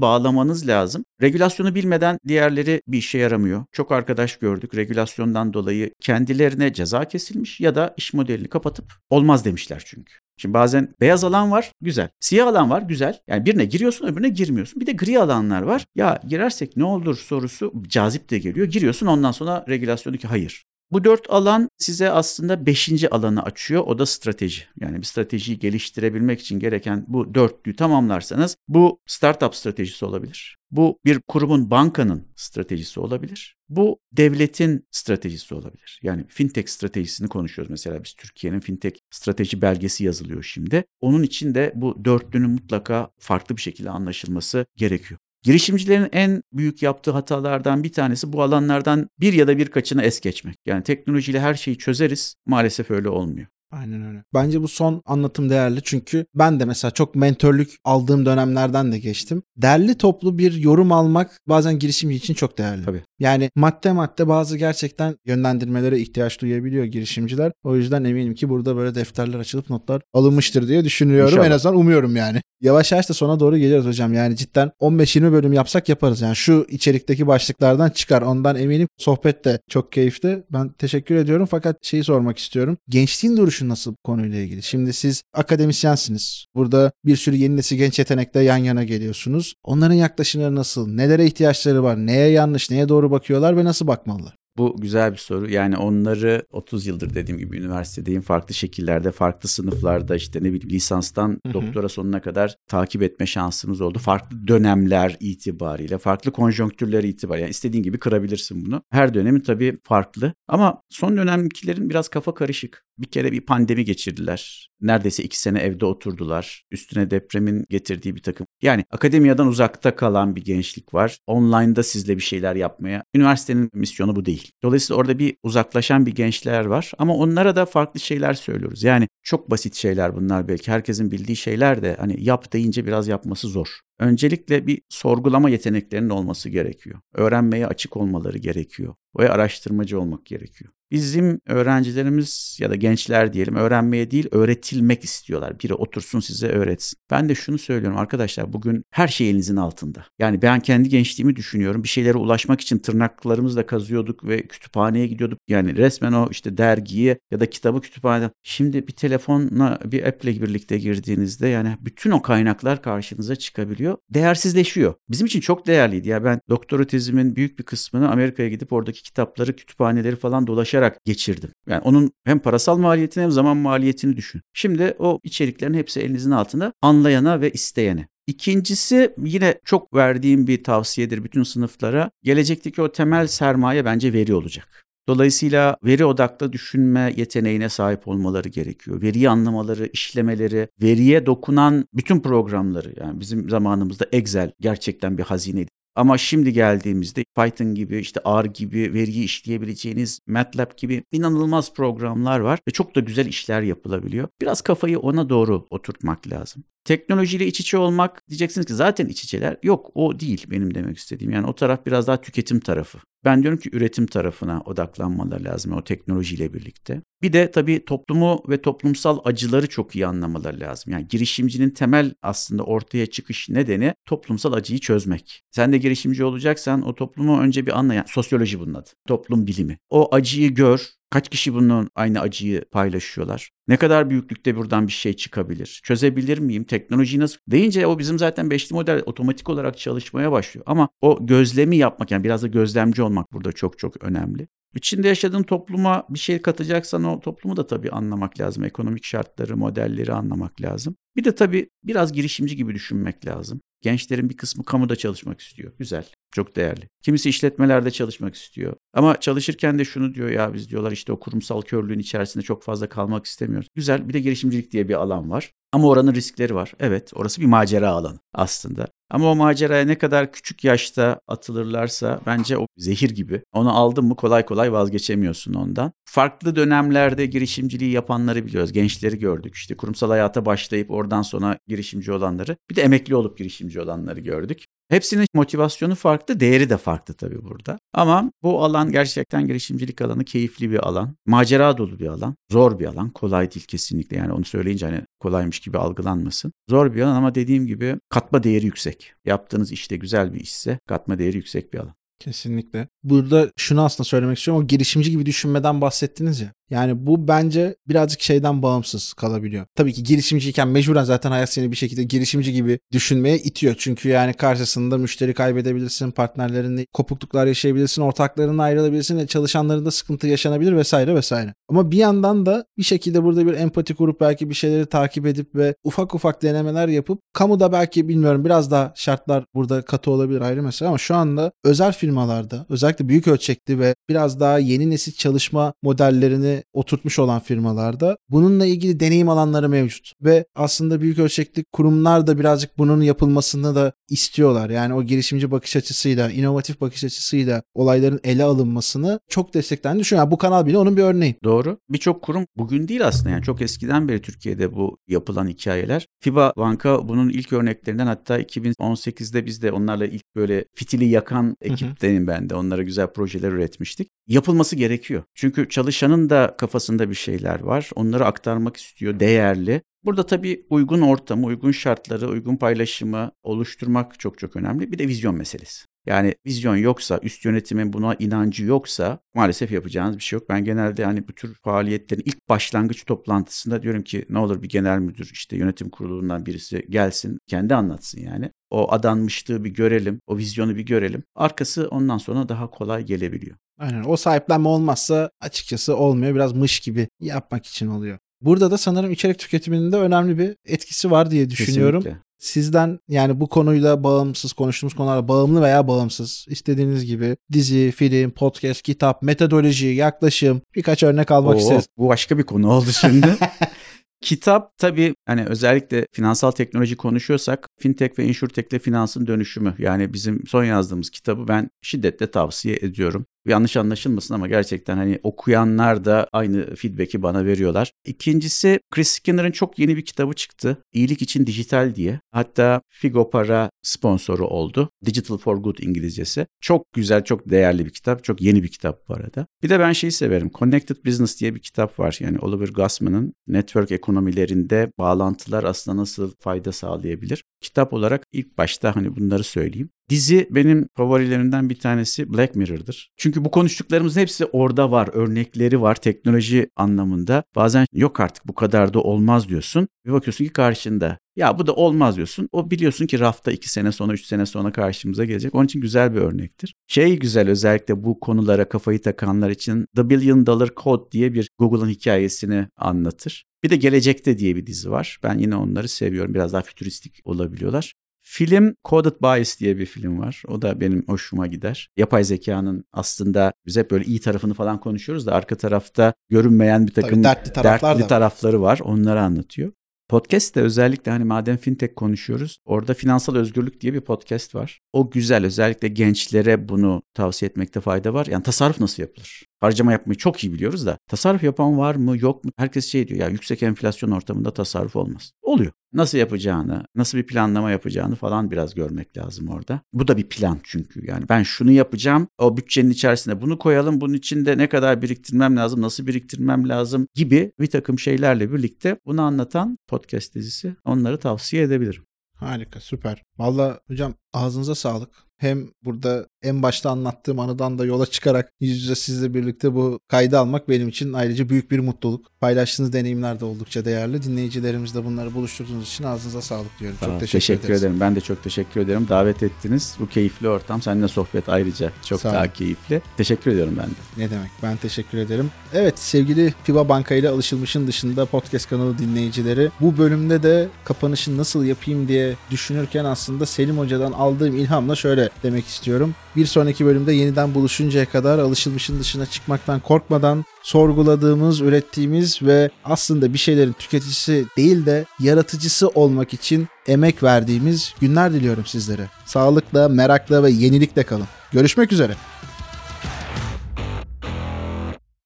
bağlamanız 0.00 0.68
lazım. 0.68 1.04
Regülasyonu 1.22 1.74
bilmeden 1.74 2.18
diğerleri 2.28 2.82
bir 2.88 2.98
işe 2.98 3.18
yaramıyor. 3.18 3.64
Çok 3.72 3.92
arkadaş 3.92 4.36
gördük. 4.36 4.74
Regülasyondan 4.74 5.52
dolayı 5.52 5.90
kendilerine 6.00 6.72
ceza 6.72 7.04
kesilmiş 7.04 7.60
ya 7.60 7.74
da 7.74 7.94
iş 7.96 8.14
modelini 8.14 8.48
kapatıp 8.48 8.92
olmaz 9.10 9.44
demişler 9.44 9.82
çünkü. 9.86 10.12
Şimdi 10.42 10.54
bazen 10.54 10.88
beyaz 11.00 11.24
alan 11.24 11.50
var, 11.50 11.72
güzel. 11.80 12.08
Siyah 12.20 12.46
alan 12.46 12.70
var, 12.70 12.82
güzel. 12.82 13.18
Yani 13.28 13.46
birine 13.46 13.64
giriyorsun, 13.64 14.06
öbürüne 14.06 14.28
girmiyorsun. 14.28 14.80
Bir 14.80 14.86
de 14.86 14.92
gri 14.92 15.18
alanlar 15.18 15.62
var. 15.62 15.84
Ya 15.94 16.20
girersek 16.28 16.76
ne 16.76 16.84
olur 16.84 17.16
sorusu 17.16 17.72
cazip 17.88 18.30
de 18.30 18.38
geliyor. 18.38 18.66
Giriyorsun 18.66 19.06
ondan 19.06 19.32
sonra 19.32 19.64
regülasyon 19.68 20.14
ki 20.14 20.26
hayır. 20.28 20.64
Bu 20.92 21.04
dört 21.04 21.30
alan 21.30 21.68
size 21.78 22.10
aslında 22.10 22.66
beşinci 22.66 23.10
alanı 23.10 23.42
açıyor. 23.42 23.82
O 23.86 23.98
da 23.98 24.06
strateji. 24.06 24.62
Yani 24.80 24.98
bir 24.98 25.02
stratejiyi 25.02 25.58
geliştirebilmek 25.58 26.40
için 26.40 26.60
gereken 26.60 27.04
bu 27.08 27.34
dörtlüyü 27.34 27.76
tamamlarsanız 27.76 28.56
bu 28.68 29.00
startup 29.06 29.54
stratejisi 29.54 30.04
olabilir. 30.04 30.56
Bu 30.70 30.98
bir 31.04 31.20
kurumun, 31.20 31.70
bankanın 31.70 32.24
stratejisi 32.36 33.00
olabilir. 33.00 33.56
Bu 33.68 33.98
devletin 34.12 34.86
stratejisi 34.90 35.54
olabilir. 35.54 36.00
Yani 36.02 36.24
fintech 36.28 36.68
stratejisini 36.68 37.28
konuşuyoruz 37.28 37.70
mesela 37.70 38.04
biz 38.04 38.14
Türkiye'nin 38.14 38.60
fintech 38.60 38.98
strateji 39.10 39.62
belgesi 39.62 40.04
yazılıyor 40.04 40.42
şimdi. 40.42 40.84
Onun 41.00 41.22
için 41.22 41.54
de 41.54 41.72
bu 41.74 42.04
dörtlünün 42.04 42.50
mutlaka 42.50 43.10
farklı 43.18 43.56
bir 43.56 43.62
şekilde 43.62 43.90
anlaşılması 43.90 44.66
gerekiyor. 44.76 45.20
Girişimcilerin 45.42 46.08
en 46.12 46.42
büyük 46.52 46.82
yaptığı 46.82 47.10
hatalardan 47.10 47.84
bir 47.84 47.92
tanesi 47.92 48.32
bu 48.32 48.42
alanlardan 48.42 49.08
bir 49.20 49.32
ya 49.32 49.46
da 49.46 49.58
birkaçını 49.58 50.02
es 50.02 50.20
geçmek. 50.20 50.56
Yani 50.66 50.82
teknolojiyle 50.82 51.40
her 51.40 51.54
şeyi 51.54 51.78
çözeriz. 51.78 52.34
Maalesef 52.46 52.90
öyle 52.90 53.08
olmuyor. 53.08 53.46
Aynen 53.72 54.06
öyle. 54.08 54.24
Bence 54.34 54.62
bu 54.62 54.68
son 54.68 55.02
anlatım 55.06 55.50
değerli 55.50 55.80
çünkü 55.84 56.26
ben 56.34 56.60
de 56.60 56.64
mesela 56.64 56.90
çok 56.90 57.14
mentörlük 57.14 57.70
aldığım 57.84 58.26
dönemlerden 58.26 58.92
de 58.92 58.98
geçtim. 58.98 59.42
Derli 59.56 59.94
toplu 59.94 60.38
bir 60.38 60.52
yorum 60.52 60.92
almak 60.92 61.30
bazen 61.46 61.78
girişimci 61.78 62.16
için 62.16 62.34
çok 62.34 62.58
değerli. 62.58 62.84
Tabii. 62.84 63.02
Yani 63.18 63.50
madde 63.56 63.92
madde 63.92 64.28
bazı 64.28 64.58
gerçekten 64.58 65.16
yönlendirmelere 65.26 65.98
ihtiyaç 65.98 66.40
duyabiliyor 66.40 66.84
girişimciler. 66.84 67.52
O 67.64 67.76
yüzden 67.76 68.04
eminim 68.04 68.34
ki 68.34 68.48
burada 68.48 68.76
böyle 68.76 68.94
defterler 68.94 69.38
açılıp 69.38 69.70
notlar 69.70 70.02
alınmıştır 70.12 70.68
diye 70.68 70.84
düşünüyorum. 70.84 71.30
İnşallah. 71.30 71.46
En 71.46 71.50
azından 71.50 71.76
umuyorum 71.76 72.16
yani. 72.16 72.40
Yavaş 72.60 72.92
yavaş 72.92 73.08
da 73.08 73.14
sona 73.14 73.40
doğru 73.40 73.58
geliyoruz 73.58 73.86
hocam. 73.86 74.14
Yani 74.14 74.36
cidden 74.36 74.70
15-20 74.80 75.32
bölüm 75.32 75.52
yapsak 75.52 75.88
yaparız. 75.88 76.20
Yani 76.20 76.36
şu 76.36 76.66
içerikteki 76.68 77.26
başlıklardan 77.26 77.90
çıkar. 77.90 78.22
Ondan 78.22 78.56
eminim. 78.56 78.88
Sohbet 78.98 79.44
de 79.44 79.60
çok 79.68 79.92
keyifli. 79.92 80.42
Ben 80.50 80.68
teşekkür 80.68 81.14
ediyorum 81.14 81.46
fakat 81.50 81.76
şeyi 81.82 82.04
sormak 82.04 82.38
istiyorum. 82.38 82.78
Gençliğin 82.88 83.36
duruşu 83.36 83.61
nasıl 83.68 83.92
bu 83.92 83.96
konuyla 84.04 84.38
ilgili? 84.38 84.62
Şimdi 84.62 84.92
siz 84.92 85.22
akademisyensiniz. 85.34 86.46
Burada 86.54 86.92
bir 87.04 87.16
sürü 87.16 87.36
yeni 87.36 87.56
nesil 87.56 87.76
genç 87.76 87.98
yetenekle 87.98 88.40
yan 88.40 88.56
yana 88.56 88.84
geliyorsunuz. 88.84 89.54
Onların 89.64 89.94
yaklaşımları 89.94 90.54
nasıl? 90.54 90.88
Nelere 90.88 91.26
ihtiyaçları 91.26 91.82
var? 91.82 91.96
Neye 91.96 92.28
yanlış, 92.28 92.70
neye 92.70 92.88
doğru 92.88 93.10
bakıyorlar 93.10 93.56
ve 93.56 93.64
nasıl 93.64 93.86
bakmalılar? 93.86 94.42
Bu 94.56 94.76
güzel 94.80 95.12
bir 95.12 95.18
soru. 95.18 95.50
Yani 95.50 95.76
onları 95.76 96.42
30 96.50 96.86
yıldır 96.86 97.14
dediğim 97.14 97.38
gibi 97.38 97.58
üniversitedeyim. 97.58 98.22
Farklı 98.22 98.54
şekillerde, 98.54 99.10
farklı 99.10 99.48
sınıflarda 99.48 100.16
işte 100.16 100.38
ne 100.38 100.52
bileyim 100.52 100.70
lisanstan 100.70 101.40
Hı 101.46 101.48
hı. 101.48 101.54
doktora 101.54 101.88
sonuna 101.88 102.20
kadar 102.20 102.56
takip 102.68 103.02
etme 103.02 103.26
şansımız 103.26 103.80
oldu. 103.80 103.98
Farklı 103.98 104.48
dönemler 104.48 105.16
itibariyle, 105.20 105.98
farklı 105.98 106.32
konjonktürler 106.32 107.04
itibariyle. 107.04 107.42
Yani 107.42 107.50
istediğin 107.50 107.82
gibi 107.82 107.98
kırabilirsin 107.98 108.66
bunu. 108.66 108.82
Her 108.90 109.14
dönemi 109.14 109.42
tabii 109.42 109.78
farklı. 109.82 110.34
Ama 110.48 110.82
son 110.90 111.16
dönemkilerin 111.16 111.90
biraz 111.90 112.08
kafa 112.08 112.34
karışık. 112.34 112.84
Bir 113.02 113.06
kere 113.06 113.32
bir 113.32 113.40
pandemi 113.40 113.84
geçirdiler. 113.84 114.70
Neredeyse 114.80 115.22
iki 115.22 115.40
sene 115.40 115.58
evde 115.60 115.86
oturdular. 115.86 116.64
Üstüne 116.70 117.10
depremin 117.10 117.64
getirdiği 117.70 118.16
bir 118.16 118.22
takım. 118.22 118.46
Yani 118.62 118.84
akademiyadan 118.90 119.46
uzakta 119.46 119.96
kalan 119.96 120.36
bir 120.36 120.44
gençlik 120.44 120.94
var. 120.94 121.18
Online'da 121.26 121.82
sizle 121.82 122.16
bir 122.16 122.22
şeyler 122.22 122.56
yapmaya. 122.56 123.02
Üniversitenin 123.14 123.70
misyonu 123.74 124.16
bu 124.16 124.24
değil. 124.24 124.50
Dolayısıyla 124.62 125.00
orada 125.00 125.18
bir 125.18 125.36
uzaklaşan 125.42 126.06
bir 126.06 126.14
gençler 126.14 126.64
var. 126.64 126.92
Ama 126.98 127.14
onlara 127.16 127.56
da 127.56 127.66
farklı 127.66 128.00
şeyler 128.00 128.34
söylüyoruz. 128.34 128.82
Yani 128.82 129.08
çok 129.22 129.50
basit 129.50 129.74
şeyler 129.74 130.16
bunlar 130.16 130.48
belki. 130.48 130.70
Herkesin 130.70 131.10
bildiği 131.10 131.36
şeyler 131.36 131.82
de 131.82 131.96
hani 132.00 132.24
yap 132.24 132.52
deyince 132.52 132.86
biraz 132.86 133.08
yapması 133.08 133.48
zor. 133.48 133.80
Öncelikle 133.98 134.66
bir 134.66 134.82
sorgulama 134.88 135.50
yeteneklerinin 135.50 136.10
olması 136.10 136.48
gerekiyor. 136.48 137.00
Öğrenmeye 137.14 137.66
açık 137.66 137.96
olmaları 137.96 138.38
gerekiyor 138.38 138.94
ve 139.18 139.30
araştırmacı 139.30 140.00
olmak 140.00 140.26
gerekiyor. 140.26 140.72
Bizim 140.92 141.40
öğrencilerimiz 141.46 142.58
ya 142.60 142.70
da 142.70 142.74
gençler 142.74 143.32
diyelim 143.32 143.56
öğrenmeye 143.56 144.10
değil 144.10 144.28
öğretilmek 144.30 145.04
istiyorlar. 145.04 145.60
Biri 145.60 145.74
otursun 145.74 146.20
size 146.20 146.48
öğretsin. 146.48 146.96
Ben 147.10 147.28
de 147.28 147.34
şunu 147.34 147.58
söylüyorum 147.58 147.98
arkadaşlar 147.98 148.52
bugün 148.52 148.84
her 148.90 149.08
şey 149.08 149.30
elinizin 149.30 149.56
altında. 149.56 150.04
Yani 150.18 150.42
ben 150.42 150.60
kendi 150.60 150.88
gençliğimi 150.88 151.36
düşünüyorum. 151.36 151.82
Bir 151.82 151.88
şeylere 151.88 152.18
ulaşmak 152.18 152.60
için 152.60 152.78
tırnaklarımızla 152.78 153.66
kazıyorduk 153.66 154.24
ve 154.24 154.46
kütüphaneye 154.46 155.06
gidiyorduk. 155.06 155.38
Yani 155.48 155.76
resmen 155.76 156.12
o 156.12 156.28
işte 156.30 156.56
dergiyi 156.56 157.16
ya 157.30 157.40
da 157.40 157.50
kitabı 157.50 157.80
kütüphaneden. 157.80 158.30
Şimdi 158.42 158.86
bir 158.88 158.92
telefonla 158.92 159.78
bir 159.84 160.02
app'le 160.04 160.26
birlikte 160.42 160.78
girdiğinizde 160.78 161.48
yani 161.48 161.76
bütün 161.80 162.10
o 162.10 162.22
kaynaklar 162.22 162.82
karşınıza 162.82 163.36
çıkabiliyor. 163.36 163.96
Değersizleşiyor. 164.10 164.94
Bizim 165.08 165.26
için 165.26 165.40
çok 165.40 165.66
değerliydi. 165.66 166.08
Ya 166.08 166.24
ben 166.24 166.40
doktora 166.48 166.86
tezimin 166.86 167.36
büyük 167.36 167.58
bir 167.58 167.64
kısmını 167.64 168.10
Amerika'ya 168.10 168.48
gidip 168.48 168.72
oradaki 168.72 169.02
kitapları, 169.02 169.56
kütüphaneleri 169.56 170.16
falan 170.16 170.46
dolaşarak 170.46 170.81
geçirdim. 171.04 171.50
Yani 171.68 171.80
onun 171.80 172.10
hem 172.24 172.38
parasal 172.38 172.78
maliyetini 172.78 173.24
hem 173.24 173.30
zaman 173.30 173.56
maliyetini 173.56 174.16
düşün. 174.16 174.40
Şimdi 174.52 174.94
o 174.98 175.20
içeriklerin 175.22 175.74
hepsi 175.74 176.00
elinizin 176.00 176.30
altında 176.30 176.72
anlayana 176.82 177.40
ve 177.40 177.50
isteyene. 177.50 178.08
İkincisi 178.26 179.14
yine 179.18 179.60
çok 179.64 179.94
verdiğim 179.94 180.46
bir 180.46 180.64
tavsiyedir 180.64 181.24
bütün 181.24 181.42
sınıflara. 181.42 182.10
Gelecekteki 182.22 182.82
o 182.82 182.92
temel 182.92 183.26
sermaye 183.26 183.84
bence 183.84 184.12
veri 184.12 184.34
olacak. 184.34 184.84
Dolayısıyla 185.08 185.76
veri 185.84 186.04
odaklı 186.04 186.52
düşünme 186.52 187.14
yeteneğine 187.16 187.68
sahip 187.68 188.08
olmaları 188.08 188.48
gerekiyor. 188.48 189.02
Veriyi 189.02 189.30
anlamaları, 189.30 189.86
işlemeleri, 189.92 190.68
veriye 190.82 191.26
dokunan 191.26 191.86
bütün 191.94 192.20
programları 192.20 192.94
yani 193.00 193.20
bizim 193.20 193.50
zamanımızda 193.50 194.06
Excel 194.12 194.52
gerçekten 194.60 195.18
bir 195.18 195.22
hazineydi. 195.22 195.70
Ama 195.94 196.18
şimdi 196.18 196.52
geldiğimizde 196.52 197.24
Python 197.36 197.74
gibi 197.74 197.98
işte 197.98 198.20
R 198.26 198.46
gibi 198.46 198.94
veriyi 198.94 199.24
işleyebileceğiniz 199.24 200.20
MATLAB 200.26 200.76
gibi 200.76 201.04
inanılmaz 201.12 201.74
programlar 201.74 202.40
var 202.40 202.58
ve 202.68 202.72
çok 202.72 202.96
da 202.96 203.00
güzel 203.00 203.26
işler 203.26 203.62
yapılabiliyor. 203.62 204.28
Biraz 204.40 204.60
kafayı 204.60 204.98
ona 204.98 205.28
doğru 205.28 205.66
oturtmak 205.70 206.28
lazım. 206.28 206.64
Teknolojiyle 206.84 207.46
iç 207.46 207.60
içe 207.60 207.78
olmak 207.78 208.28
diyeceksiniz 208.28 208.66
ki 208.66 208.74
zaten 208.74 209.06
iç 209.06 209.24
içeler. 209.24 209.56
Yok 209.62 209.90
o 209.94 210.20
değil 210.20 210.46
benim 210.50 210.74
demek 210.74 210.98
istediğim. 210.98 211.32
Yani 211.32 211.46
o 211.46 211.54
taraf 211.54 211.86
biraz 211.86 212.06
daha 212.06 212.20
tüketim 212.20 212.60
tarafı. 212.60 212.98
Ben 213.24 213.42
diyorum 213.42 213.58
ki 213.58 213.70
üretim 213.72 214.06
tarafına 214.06 214.60
odaklanmaları 214.60 215.44
lazım 215.44 215.72
o 215.72 215.84
teknolojiyle 215.84 216.54
birlikte. 216.54 217.02
Bir 217.22 217.32
de 217.32 217.50
tabii 217.50 217.84
toplumu 217.84 218.42
ve 218.48 218.62
toplumsal 218.62 219.18
acıları 219.24 219.68
çok 219.68 219.96
iyi 219.96 220.06
anlamaları 220.06 220.60
lazım. 220.60 220.92
Yani 220.92 221.08
girişimcinin 221.08 221.70
temel 221.70 222.14
aslında 222.22 222.62
ortaya 222.62 223.06
çıkış 223.06 223.48
nedeni 223.48 223.94
toplumsal 224.06 224.52
acıyı 224.52 224.78
çözmek. 224.78 225.42
Sen 225.50 225.72
de 225.72 225.78
girişimci 225.78 226.24
olacaksan 226.24 226.82
o 226.82 226.94
toplumu 226.94 227.40
önce 227.40 227.66
bir 227.66 227.78
anla. 227.78 227.94
Yani 227.94 228.08
sosyoloji 228.08 228.60
bunun 228.60 228.74
adı. 228.74 228.90
Toplum 229.08 229.46
bilimi. 229.46 229.78
O 229.90 230.14
acıyı 230.14 230.54
gör, 230.54 230.88
Kaç 231.12 231.28
kişi 231.28 231.54
bunun 231.54 231.88
aynı 231.94 232.20
acıyı 232.20 232.64
paylaşıyorlar? 232.70 233.50
Ne 233.68 233.76
kadar 233.76 234.10
büyüklükte 234.10 234.56
buradan 234.56 234.86
bir 234.86 234.92
şey 234.92 235.12
çıkabilir? 235.12 235.80
Çözebilir 235.84 236.38
miyim? 236.38 236.64
Teknolojiyi 236.64 237.20
nasıl? 237.20 237.38
Deyince 237.48 237.86
o 237.86 237.98
bizim 237.98 238.18
zaten 238.18 238.50
beşli 238.50 238.74
model 238.74 239.02
otomatik 239.06 239.48
olarak 239.48 239.78
çalışmaya 239.78 240.32
başlıyor. 240.32 240.64
Ama 240.68 240.88
o 241.00 241.26
gözlemi 241.26 241.76
yapmak 241.76 242.10
yani 242.10 242.24
biraz 242.24 242.42
da 242.42 242.46
gözlemci 242.46 243.02
olmak 243.02 243.32
burada 243.32 243.52
çok 243.52 243.78
çok 243.78 244.04
önemli. 244.04 244.48
İçinde 244.74 245.08
yaşadığın 245.08 245.42
topluma 245.42 246.06
bir 246.10 246.18
şey 246.18 246.42
katacaksan 246.42 247.04
o 247.04 247.20
toplumu 247.20 247.56
da 247.56 247.66
tabii 247.66 247.90
anlamak 247.90 248.40
lazım. 248.40 248.64
Ekonomik 248.64 249.04
şartları, 249.04 249.56
modelleri 249.56 250.12
anlamak 250.12 250.60
lazım. 250.60 250.96
Bir 251.16 251.24
de 251.24 251.34
tabii 251.34 251.68
biraz 251.84 252.12
girişimci 252.12 252.56
gibi 252.56 252.74
düşünmek 252.74 253.26
lazım. 253.26 253.60
Gençlerin 253.82 254.30
bir 254.30 254.36
kısmı 254.36 254.64
kamuda 254.64 254.96
çalışmak 254.96 255.40
istiyor. 255.40 255.72
Güzel, 255.78 256.06
çok 256.30 256.56
değerli. 256.56 256.88
Kimisi 257.02 257.28
işletmelerde 257.28 257.90
çalışmak 257.90 258.34
istiyor. 258.34 258.76
Ama 258.94 259.20
çalışırken 259.20 259.78
de 259.78 259.84
şunu 259.84 260.14
diyor 260.14 260.30
ya 260.30 260.54
biz 260.54 260.70
diyorlar 260.70 260.92
işte 260.92 261.12
o 261.12 261.20
kurumsal 261.20 261.62
körlüğün 261.62 261.98
içerisinde 261.98 262.44
çok 262.44 262.62
fazla 262.62 262.88
kalmak 262.88 263.26
istemiyoruz. 263.26 263.68
Güzel 263.74 264.08
bir 264.08 264.14
de 264.14 264.20
girişimcilik 264.20 264.72
diye 264.72 264.88
bir 264.88 264.94
alan 264.94 265.30
var. 265.30 265.52
Ama 265.72 265.88
oranın 265.88 266.14
riskleri 266.14 266.54
var. 266.54 266.72
Evet 266.80 267.10
orası 267.14 267.40
bir 267.40 267.46
macera 267.46 267.90
alanı 267.90 268.18
aslında. 268.34 268.86
Ama 269.12 269.30
o 269.30 269.36
maceraya 269.36 269.84
ne 269.84 269.98
kadar 269.98 270.32
küçük 270.32 270.64
yaşta 270.64 271.20
atılırlarsa 271.28 272.20
bence 272.26 272.58
o 272.58 272.66
zehir 272.76 273.10
gibi. 273.10 273.42
Onu 273.52 273.76
aldın 273.76 274.04
mı 274.04 274.16
kolay 274.16 274.46
kolay 274.46 274.72
vazgeçemiyorsun 274.72 275.54
ondan. 275.54 275.92
Farklı 276.04 276.56
dönemlerde 276.56 277.26
girişimciliği 277.26 277.90
yapanları 277.90 278.46
biliyoruz. 278.46 278.72
Gençleri 278.72 279.18
gördük. 279.18 279.54
İşte 279.54 279.76
kurumsal 279.76 280.08
hayata 280.08 280.46
başlayıp 280.46 280.90
oradan 280.90 281.22
sonra 281.22 281.58
girişimci 281.68 282.12
olanları. 282.12 282.56
Bir 282.70 282.76
de 282.76 282.82
emekli 282.82 283.16
olup 283.16 283.38
girişimci 283.38 283.80
olanları 283.80 284.20
gördük. 284.20 284.64
Hepsinin 284.92 285.26
motivasyonu 285.34 285.94
farklı, 285.94 286.40
değeri 286.40 286.70
de 286.70 286.76
farklı 286.76 287.14
tabii 287.14 287.44
burada. 287.44 287.78
Ama 287.92 288.30
bu 288.42 288.64
alan 288.64 288.92
gerçekten 288.92 289.46
girişimcilik 289.46 290.00
alanı 290.00 290.24
keyifli 290.24 290.70
bir 290.70 290.78
alan. 290.88 291.16
Macera 291.26 291.78
dolu 291.78 291.98
bir 291.98 292.06
alan. 292.06 292.36
Zor 292.50 292.78
bir 292.78 292.86
alan. 292.86 293.10
Kolay 293.10 293.50
değil 293.50 293.66
kesinlikle. 293.66 294.16
Yani 294.16 294.32
onu 294.32 294.44
söyleyince 294.44 294.86
hani 294.86 295.02
kolaymış 295.20 295.60
gibi 295.60 295.78
algılanmasın. 295.78 296.52
Zor 296.70 296.94
bir 296.94 297.02
alan 297.02 297.14
ama 297.14 297.34
dediğim 297.34 297.66
gibi 297.66 297.96
katma 298.08 298.42
değeri 298.42 298.66
yüksek. 298.66 299.14
Yaptığınız 299.24 299.72
işte 299.72 299.96
güzel 299.96 300.34
bir 300.34 300.40
işse 300.40 300.78
katma 300.88 301.18
değeri 301.18 301.36
yüksek 301.36 301.72
bir 301.72 301.78
alan. 301.78 301.94
Kesinlikle. 302.24 302.88
Burada 303.02 303.50
şunu 303.56 303.84
aslında 303.84 304.04
söylemek 304.08 304.38
istiyorum. 304.38 304.64
O 304.64 304.66
girişimci 304.66 305.10
gibi 305.10 305.26
düşünmeden 305.26 305.80
bahsettiniz 305.80 306.40
ya. 306.40 306.52
Yani 306.70 307.06
bu 307.06 307.28
bence 307.28 307.76
birazcık 307.88 308.20
şeyden 308.20 308.62
bağımsız 308.62 309.12
kalabiliyor. 309.12 309.66
Tabii 309.74 309.92
ki 309.92 310.02
girişimciyken 310.02 310.68
mecburen 310.68 311.04
zaten 311.04 311.30
hayat 311.30 311.52
seni 311.52 311.70
bir 311.70 311.76
şekilde 311.76 312.02
girişimci 312.02 312.52
gibi 312.52 312.78
düşünmeye 312.92 313.38
itiyor. 313.38 313.74
Çünkü 313.78 314.08
yani 314.08 314.34
karşısında 314.34 314.98
müşteri 314.98 315.34
kaybedebilirsin, 315.34 316.10
partnerlerinle 316.10 316.86
kopukluklar 316.92 317.46
yaşayabilirsin, 317.46 318.02
ortaklarınla 318.02 318.62
ayrılabilirsin, 318.62 319.26
çalışanlarında 319.26 319.90
sıkıntı 319.90 320.26
yaşanabilir 320.26 320.76
vesaire 320.76 321.14
vesaire. 321.14 321.54
Ama 321.68 321.90
bir 321.90 321.96
yandan 321.96 322.46
da 322.46 322.64
bir 322.78 322.82
şekilde 322.82 323.22
burada 323.22 323.46
bir 323.46 323.54
empati 323.54 323.94
kurup 323.94 324.20
belki 324.20 324.50
bir 324.50 324.54
şeyleri 324.54 324.86
takip 324.86 325.26
edip 325.26 325.54
ve 325.54 325.74
ufak 325.84 326.14
ufak 326.14 326.42
denemeler 326.42 326.88
yapıp 326.88 327.20
kamuda 327.32 327.72
belki 327.72 328.08
bilmiyorum 328.08 328.44
biraz 328.44 328.70
daha 328.70 328.92
şartlar 328.96 329.44
burada 329.54 329.82
katı 329.82 330.10
olabilir 330.10 330.40
ayrı 330.40 330.62
mesele 330.62 330.88
ama 330.88 330.98
şu 330.98 331.14
anda 331.14 331.52
özel 331.64 331.92
firmalarda 332.12 332.66
özellikle 332.68 333.08
büyük 333.08 333.28
ölçekli 333.28 333.78
ve 333.78 333.94
biraz 334.08 334.40
daha 334.40 334.58
yeni 334.58 334.90
nesil 334.90 335.12
çalışma 335.12 335.72
modellerini 335.82 336.62
oturtmuş 336.72 337.18
olan 337.18 337.40
firmalarda 337.40 338.16
bununla 338.30 338.66
ilgili 338.66 339.00
deneyim 339.00 339.28
alanları 339.28 339.68
mevcut. 339.68 340.12
Ve 340.22 340.44
aslında 340.54 341.00
büyük 341.00 341.18
ölçekli 341.18 341.64
kurumlar 341.72 342.26
da 342.26 342.38
birazcık 342.38 342.78
bunun 342.78 343.00
yapılmasını 343.00 343.74
da 343.74 343.92
istiyorlar. 344.08 344.70
Yani 344.70 344.94
o 344.94 345.02
girişimci 345.02 345.50
bakış 345.50 345.76
açısıyla, 345.76 346.30
inovatif 346.30 346.80
bakış 346.80 347.04
açısıyla 347.04 347.62
olayların 347.74 348.20
ele 348.24 348.44
alınmasını 348.44 349.20
çok 349.28 349.54
desteklendi. 349.54 350.00
düşünüyorum. 350.00 350.30
bu 350.30 350.38
kanal 350.38 350.66
bile 350.66 350.78
onun 350.78 350.96
bir 350.96 351.02
örneği. 351.02 351.34
Doğru. 351.44 351.78
Birçok 351.90 352.22
kurum 352.22 352.46
bugün 352.56 352.88
değil 352.88 353.06
aslında 353.06 353.30
yani 353.30 353.42
çok 353.42 353.62
eskiden 353.62 354.08
beri 354.08 354.22
Türkiye'de 354.22 354.74
bu 354.74 354.98
yapılan 355.08 355.48
hikayeler. 355.48 356.06
FIBA 356.20 356.52
Banka 356.56 357.08
bunun 357.08 357.28
ilk 357.28 357.52
örneklerinden 357.52 358.06
hatta 358.06 358.40
2018'de 358.40 359.46
biz 359.46 359.62
de 359.62 359.72
onlarla 359.72 360.06
ilk 360.06 360.36
böyle 360.36 360.64
fitili 360.74 361.04
yakan 361.08 361.56
ekiptenim 362.02 362.26
ben 362.26 362.50
de. 362.50 362.54
Onlara 362.54 362.82
güzel 362.82 363.12
projeler 363.12 363.52
üretmiştik. 363.52 364.08
Yapılması 364.26 364.76
gerekiyor. 364.76 365.22
Çünkü 365.34 365.68
çalışanın 365.68 366.30
da 366.30 366.54
kafasında 366.58 367.10
bir 367.10 367.14
şeyler 367.14 367.60
var. 367.60 367.90
Onları 367.94 368.24
aktarmak 368.26 368.76
istiyor, 368.76 369.20
değerli. 369.20 369.82
Burada 370.04 370.26
tabii 370.26 370.66
uygun 370.70 371.00
ortamı, 371.00 371.46
uygun 371.46 371.72
şartları, 371.72 372.28
uygun 372.28 372.56
paylaşımı 372.56 373.30
oluşturmak 373.42 374.18
çok 374.20 374.38
çok 374.38 374.56
önemli. 374.56 374.92
Bir 374.92 374.98
de 374.98 375.08
vizyon 375.08 375.34
meselesi. 375.34 375.84
Yani 376.06 376.34
vizyon 376.46 376.76
yoksa, 376.76 377.20
üst 377.22 377.44
yönetimin 377.44 377.92
buna 377.92 378.14
inancı 378.14 378.64
yoksa 378.64 379.18
maalesef 379.34 379.72
yapacağınız 379.72 380.16
bir 380.16 380.22
şey 380.22 380.38
yok. 380.38 380.48
Ben 380.48 380.64
genelde 380.64 381.04
hani 381.04 381.28
bu 381.28 381.32
tür 381.32 381.54
faaliyetlerin 381.54 382.22
ilk 382.24 382.48
başlangıç 382.48 383.04
toplantısında 383.04 383.82
diyorum 383.82 384.02
ki 384.02 384.24
ne 384.30 384.38
olur 384.38 384.62
bir 384.62 384.68
genel 384.68 384.98
müdür 384.98 385.30
işte 385.32 385.56
yönetim 385.56 385.90
kurulundan 385.90 386.46
birisi 386.46 386.86
gelsin 386.88 387.38
kendi 387.46 387.74
anlatsın 387.74 388.20
yani. 388.20 388.50
O 388.70 388.92
adanmışlığı 388.92 389.64
bir 389.64 389.70
görelim, 389.70 390.20
o 390.26 390.36
vizyonu 390.36 390.76
bir 390.76 390.86
görelim. 390.86 391.22
Arkası 391.34 391.88
ondan 391.88 392.18
sonra 392.18 392.48
daha 392.48 392.70
kolay 392.70 393.04
gelebiliyor. 393.04 393.56
Aynen 393.78 394.04
o 394.06 394.16
sahiplenme 394.16 394.68
olmazsa 394.68 395.30
açıkçası 395.40 395.96
olmuyor. 395.96 396.34
Biraz 396.34 396.52
mış 396.52 396.80
gibi 396.80 397.08
yapmak 397.20 397.66
için 397.66 397.86
oluyor. 397.86 398.18
Burada 398.40 398.70
da 398.70 398.78
sanırım 398.78 399.10
içerik 399.10 399.38
tüketiminin 399.38 399.92
de 399.92 399.96
önemli 399.96 400.38
bir 400.38 400.56
etkisi 400.66 401.10
var 401.10 401.30
diye 401.30 401.50
düşünüyorum. 401.50 402.02
Kesinlikle. 402.02 402.22
Sizden 402.42 402.98
yani 403.08 403.40
bu 403.40 403.48
konuyla 403.48 404.04
bağımsız 404.04 404.52
konuştuğumuz 404.52 404.94
konularla 404.94 405.28
bağımlı 405.28 405.62
veya 405.62 405.88
bağımsız 405.88 406.46
istediğiniz 406.48 407.04
gibi 407.06 407.36
dizi, 407.52 407.92
film, 407.96 408.30
podcast, 408.30 408.82
kitap, 408.82 409.22
metodoloji, 409.22 409.86
yaklaşım 409.86 410.62
birkaç 410.76 411.02
örnek 411.02 411.30
almak 411.30 411.54
Oo, 411.54 411.58
isteriz. 411.58 411.86
Bu 411.98 412.08
başka 412.08 412.38
bir 412.38 412.42
konu 412.42 412.72
oldu 412.72 412.86
şimdi. 413.00 413.36
Kitap 414.20 414.78
tabii 414.78 415.14
hani 415.26 415.44
özellikle 415.44 416.06
finansal 416.12 416.50
teknoloji 416.50 416.96
konuşuyorsak 416.96 417.68
fintech 417.82 418.18
ve 418.18 418.24
insurtech'le 418.24 418.78
finansın 418.82 419.26
dönüşümü 419.26 419.74
yani 419.78 420.12
bizim 420.12 420.46
son 420.46 420.64
yazdığımız 420.64 421.10
kitabı 421.10 421.48
ben 421.48 421.70
şiddetle 421.82 422.30
tavsiye 422.30 422.78
ediyorum 422.80 423.26
yanlış 423.46 423.76
anlaşılmasın 423.76 424.34
ama 424.34 424.48
gerçekten 424.48 424.96
hani 424.96 425.18
okuyanlar 425.22 426.04
da 426.04 426.28
aynı 426.32 426.74
feedback'i 426.74 427.22
bana 427.22 427.44
veriyorlar. 427.44 427.92
İkincisi 428.04 428.80
Chris 428.90 429.08
Skinner'ın 429.08 429.50
çok 429.50 429.78
yeni 429.78 429.96
bir 429.96 430.04
kitabı 430.04 430.34
çıktı. 430.34 430.76
İyilik 430.92 431.22
için 431.22 431.46
dijital 431.46 431.94
diye. 431.94 432.20
Hatta 432.30 432.82
Figo 432.88 433.30
Para 433.30 433.70
sponsoru 433.82 434.46
oldu. 434.46 434.90
Digital 435.04 435.38
for 435.38 435.56
Good 435.56 435.78
İngilizcesi. 435.78 436.46
Çok 436.60 436.92
güzel, 436.92 437.24
çok 437.24 437.50
değerli 437.50 437.86
bir 437.86 437.90
kitap. 437.90 438.24
Çok 438.24 438.40
yeni 438.40 438.62
bir 438.62 438.68
kitap 438.68 439.08
bu 439.08 439.14
arada. 439.14 439.46
Bir 439.62 439.70
de 439.70 439.80
ben 439.80 439.92
şeyi 439.92 440.12
severim. 440.12 440.50
Connected 440.54 440.96
Business 441.06 441.40
diye 441.40 441.54
bir 441.54 441.60
kitap 441.60 441.98
var. 441.98 442.18
Yani 442.20 442.38
Oliver 442.38 442.68
Gussman'ın 442.68 443.34
network 443.46 443.92
ekonomilerinde 443.92 444.92
bağlantılar 444.98 445.64
aslında 445.64 445.96
nasıl 445.96 446.32
fayda 446.40 446.72
sağlayabilir? 446.72 447.44
Kitap 447.62 447.92
olarak 447.92 448.26
ilk 448.32 448.58
başta 448.58 448.96
hani 448.96 449.16
bunları 449.16 449.44
söyleyeyim. 449.44 449.90
Dizi 450.08 450.48
benim 450.50 450.88
favorilerimden 450.96 451.70
bir 451.70 451.78
tanesi 451.78 452.32
Black 452.32 452.56
Mirror'dır. 452.56 453.10
Çünkü 453.16 453.44
bu 453.44 453.50
konuştuklarımızın 453.50 454.20
hepsi 454.20 454.44
orada 454.44 454.90
var. 454.90 455.08
Örnekleri 455.12 455.80
var 455.80 455.94
teknoloji 455.94 456.68
anlamında. 456.76 457.44
Bazen 457.56 457.86
yok 457.92 458.20
artık 458.20 458.48
bu 458.48 458.54
kadar 458.54 458.94
da 458.94 459.00
olmaz 459.00 459.48
diyorsun. 459.48 459.88
Bir 460.06 460.12
bakıyorsun 460.12 460.44
ki 460.44 460.52
karşında. 460.52 461.18
Ya 461.36 461.58
bu 461.58 461.66
da 461.66 461.72
olmaz 461.74 462.16
diyorsun. 462.16 462.48
O 462.52 462.70
biliyorsun 462.70 463.06
ki 463.06 463.20
rafta 463.20 463.52
2 463.52 463.70
sene 463.70 463.92
sonra 463.92 464.12
3 464.12 464.26
sene 464.26 464.46
sonra 464.46 464.72
karşımıza 464.72 465.24
gelecek. 465.24 465.54
Onun 465.54 465.64
için 465.64 465.80
güzel 465.80 466.14
bir 466.14 466.20
örnektir. 466.20 466.74
Şey 466.86 467.18
güzel 467.18 467.48
özellikle 467.48 468.04
bu 468.04 468.20
konulara 468.20 468.68
kafayı 468.68 469.02
takanlar 469.02 469.50
için 469.50 469.86
The 469.96 470.10
Billion 470.10 470.46
Dollar 470.46 470.70
Code 470.76 471.10
diye 471.12 471.34
bir 471.34 471.48
Google'ın 471.58 471.88
hikayesini 471.88 472.66
anlatır. 472.76 473.44
Bir 473.64 473.70
de 473.70 473.76
Gelecekte 473.76 474.38
diye 474.38 474.56
bir 474.56 474.66
dizi 474.66 474.90
var. 474.90 475.18
Ben 475.22 475.38
yine 475.38 475.56
onları 475.56 475.88
seviyorum. 475.88 476.34
Biraz 476.34 476.52
daha 476.52 476.62
fütüristik 476.62 477.20
olabiliyorlar. 477.24 477.92
Film 478.34 478.74
Coded 478.84 479.14
Bias 479.22 479.60
diye 479.60 479.78
bir 479.78 479.86
film 479.86 480.18
var. 480.18 480.42
O 480.48 480.62
da 480.62 480.80
benim 480.80 481.04
hoşuma 481.06 481.46
gider. 481.46 481.88
Yapay 481.96 482.24
zekanın 482.24 482.84
aslında 482.92 483.52
biz 483.66 483.76
hep 483.76 483.90
böyle 483.90 484.04
iyi 484.04 484.20
tarafını 484.20 484.54
falan 484.54 484.80
konuşuyoruz 484.80 485.26
da 485.26 485.34
arka 485.34 485.56
tarafta 485.56 486.14
görünmeyen 486.30 486.86
bir 486.86 486.92
takım 486.92 487.10
Tabii 487.10 487.22
dertli, 487.22 487.52
taraflar 487.52 487.98
dertli 487.98 488.08
tarafları 488.08 488.62
var. 488.62 488.80
Onları 488.84 489.20
anlatıyor. 489.20 489.72
Podcast 490.08 490.54
de 490.54 490.60
özellikle 490.60 491.10
hani 491.10 491.24
madem 491.24 491.56
fintech 491.56 491.94
konuşuyoruz. 491.94 492.58
Orada 492.64 492.94
finansal 492.94 493.36
özgürlük 493.36 493.80
diye 493.80 493.94
bir 493.94 494.00
podcast 494.00 494.54
var. 494.54 494.80
O 494.92 495.10
güzel 495.10 495.44
özellikle 495.44 495.88
gençlere 495.88 496.68
bunu 496.68 497.02
tavsiye 497.14 497.48
etmekte 497.48 497.80
fayda 497.80 498.14
var. 498.14 498.26
Yani 498.26 498.42
tasarruf 498.42 498.80
nasıl 498.80 499.02
yapılır? 499.02 499.51
Harcama 499.62 499.92
yapmayı 499.92 500.18
çok 500.18 500.44
iyi 500.44 500.52
biliyoruz 500.52 500.86
da 500.86 500.98
tasarruf 501.08 501.42
yapan 501.42 501.78
var 501.78 501.94
mı 501.94 502.18
yok 502.18 502.44
mu? 502.44 502.50
Herkes 502.56 502.86
şey 502.86 503.08
diyor 503.08 503.20
ya 503.20 503.28
yüksek 503.28 503.62
enflasyon 503.62 504.10
ortamında 504.10 504.50
tasarruf 504.54 504.96
olmaz. 504.96 505.32
Oluyor. 505.42 505.72
nasıl 505.92 506.18
yapacağını, 506.18 506.84
nasıl 506.94 507.18
bir 507.18 507.26
planlama 507.26 507.70
yapacağını 507.70 508.14
falan 508.14 508.50
biraz 508.50 508.74
görmek 508.74 509.18
lazım 509.18 509.48
orada. 509.48 509.80
Bu 509.92 510.08
da 510.08 510.16
bir 510.16 510.28
plan 510.28 510.58
çünkü 510.62 511.06
yani 511.06 511.28
ben 511.28 511.42
şunu 511.42 511.70
yapacağım, 511.70 512.28
o 512.38 512.56
bütçenin 512.56 512.90
içerisine 512.90 513.40
bunu 513.40 513.58
koyalım, 513.58 514.00
bunun 514.00 514.14
içinde 514.14 514.58
ne 514.58 514.68
kadar 514.68 515.02
biriktirmem 515.02 515.56
lazım, 515.56 515.82
nasıl 515.82 516.06
biriktirmem 516.06 516.68
lazım 516.68 517.08
gibi 517.14 517.52
bir 517.60 517.66
takım 517.66 517.98
şeylerle 517.98 518.52
birlikte 518.52 518.96
bunu 519.06 519.22
anlatan 519.22 519.78
podcast 519.88 520.34
dizisi 520.34 520.76
onları 520.84 521.18
tavsiye 521.18 521.62
edebilirim. 521.62 522.04
Harika 522.34 522.80
süper. 522.80 523.22
Valla 523.38 523.80
hocam 523.86 524.14
ağzınıza 524.32 524.74
sağlık. 524.74 525.08
Hem 525.38 525.68
burada 525.84 526.26
en 526.42 526.62
başta 526.62 526.90
anlattığım 526.90 527.38
anıdan 527.38 527.78
da 527.78 527.84
yola 527.84 528.06
çıkarak 528.06 528.52
yüz 528.60 528.82
yüze 528.82 528.94
sizle 528.94 529.34
birlikte 529.34 529.74
bu 529.74 530.00
kaydı 530.08 530.38
almak 530.38 530.68
benim 530.68 530.88
için 530.88 531.12
ayrıca 531.12 531.48
büyük 531.48 531.70
bir 531.70 531.78
mutluluk. 531.78 532.40
Paylaştığınız 532.40 532.92
deneyimler 532.92 533.40
de 533.40 533.44
oldukça 533.44 533.84
değerli. 533.84 534.22
Dinleyicilerimizle 534.22 535.04
bunları 535.04 535.34
buluşturduğunuz 535.34 535.88
için 535.88 536.04
ağzınıza 536.04 536.42
sağlık 536.42 536.80
diyorum. 536.80 536.96
Ol, 537.02 537.06
çok 537.06 537.20
teşekkür, 537.20 537.38
teşekkür 537.38 537.64
ederiz. 537.64 537.82
ederim. 537.84 538.00
Ben 538.00 538.16
de 538.16 538.20
çok 538.20 538.44
teşekkür 538.44 538.80
ederim. 538.80 539.06
Davet 539.08 539.42
ettiniz. 539.42 539.96
Bu 540.00 540.08
keyifli 540.08 540.48
ortam. 540.48 540.82
Seninle 540.82 541.08
sohbet 541.08 541.48
ayrıca 541.48 541.92
çok 542.04 542.20
Sağ 542.20 542.32
daha 542.32 542.52
keyifli. 542.52 543.02
Teşekkür 543.16 543.50
ediyorum 543.50 543.74
ben 543.78 543.86
de. 543.86 544.24
Ne 544.24 544.30
demek 544.30 544.50
ben 544.62 544.76
teşekkür 544.76 545.18
ederim. 545.18 545.50
Evet 545.74 545.98
sevgili 545.98 546.54
FIBA 546.64 546.88
Banka 546.88 547.14
ile 547.14 547.28
alışılmışın 547.28 547.86
dışında 547.86 548.26
podcast 548.26 548.70
kanalı 548.70 548.98
dinleyicileri 548.98 549.70
bu 549.80 549.98
bölümde 549.98 550.42
de 550.42 550.68
kapanışı 550.84 551.36
nasıl 551.36 551.64
yapayım 551.64 552.08
diye 552.08 552.36
düşünürken 552.50 553.04
aslında 553.04 553.46
Selim 553.46 553.78
Hoca'dan 553.78 554.12
aldığım 554.22 554.56
ilhamla 554.56 554.96
şöyle 554.96 555.28
demek 555.42 555.66
istiyorum. 555.66 556.14
Bir 556.36 556.46
sonraki 556.46 556.86
bölümde 556.86 557.12
yeniden 557.12 557.54
buluşuncaya 557.54 558.06
kadar 558.06 558.38
alışılmışın 558.38 559.00
dışına 559.00 559.26
çıkmaktan 559.26 559.80
korkmadan 559.80 560.44
sorguladığımız, 560.62 561.60
ürettiğimiz 561.60 562.42
ve 562.42 562.70
aslında 562.84 563.32
bir 563.32 563.38
şeylerin 563.38 563.72
tüketicisi 563.72 564.46
değil 564.56 564.86
de 564.86 565.04
yaratıcısı 565.20 565.88
olmak 565.88 566.34
için 566.34 566.68
emek 566.86 567.22
verdiğimiz 567.22 567.94
günler 568.00 568.32
diliyorum 568.32 568.66
sizlere. 568.66 569.08
Sağlıkla, 569.24 569.88
merakla 569.88 570.42
ve 570.42 570.50
yenilikle 570.50 571.02
kalın. 571.02 571.28
Görüşmek 571.52 571.92
üzere. 571.92 572.14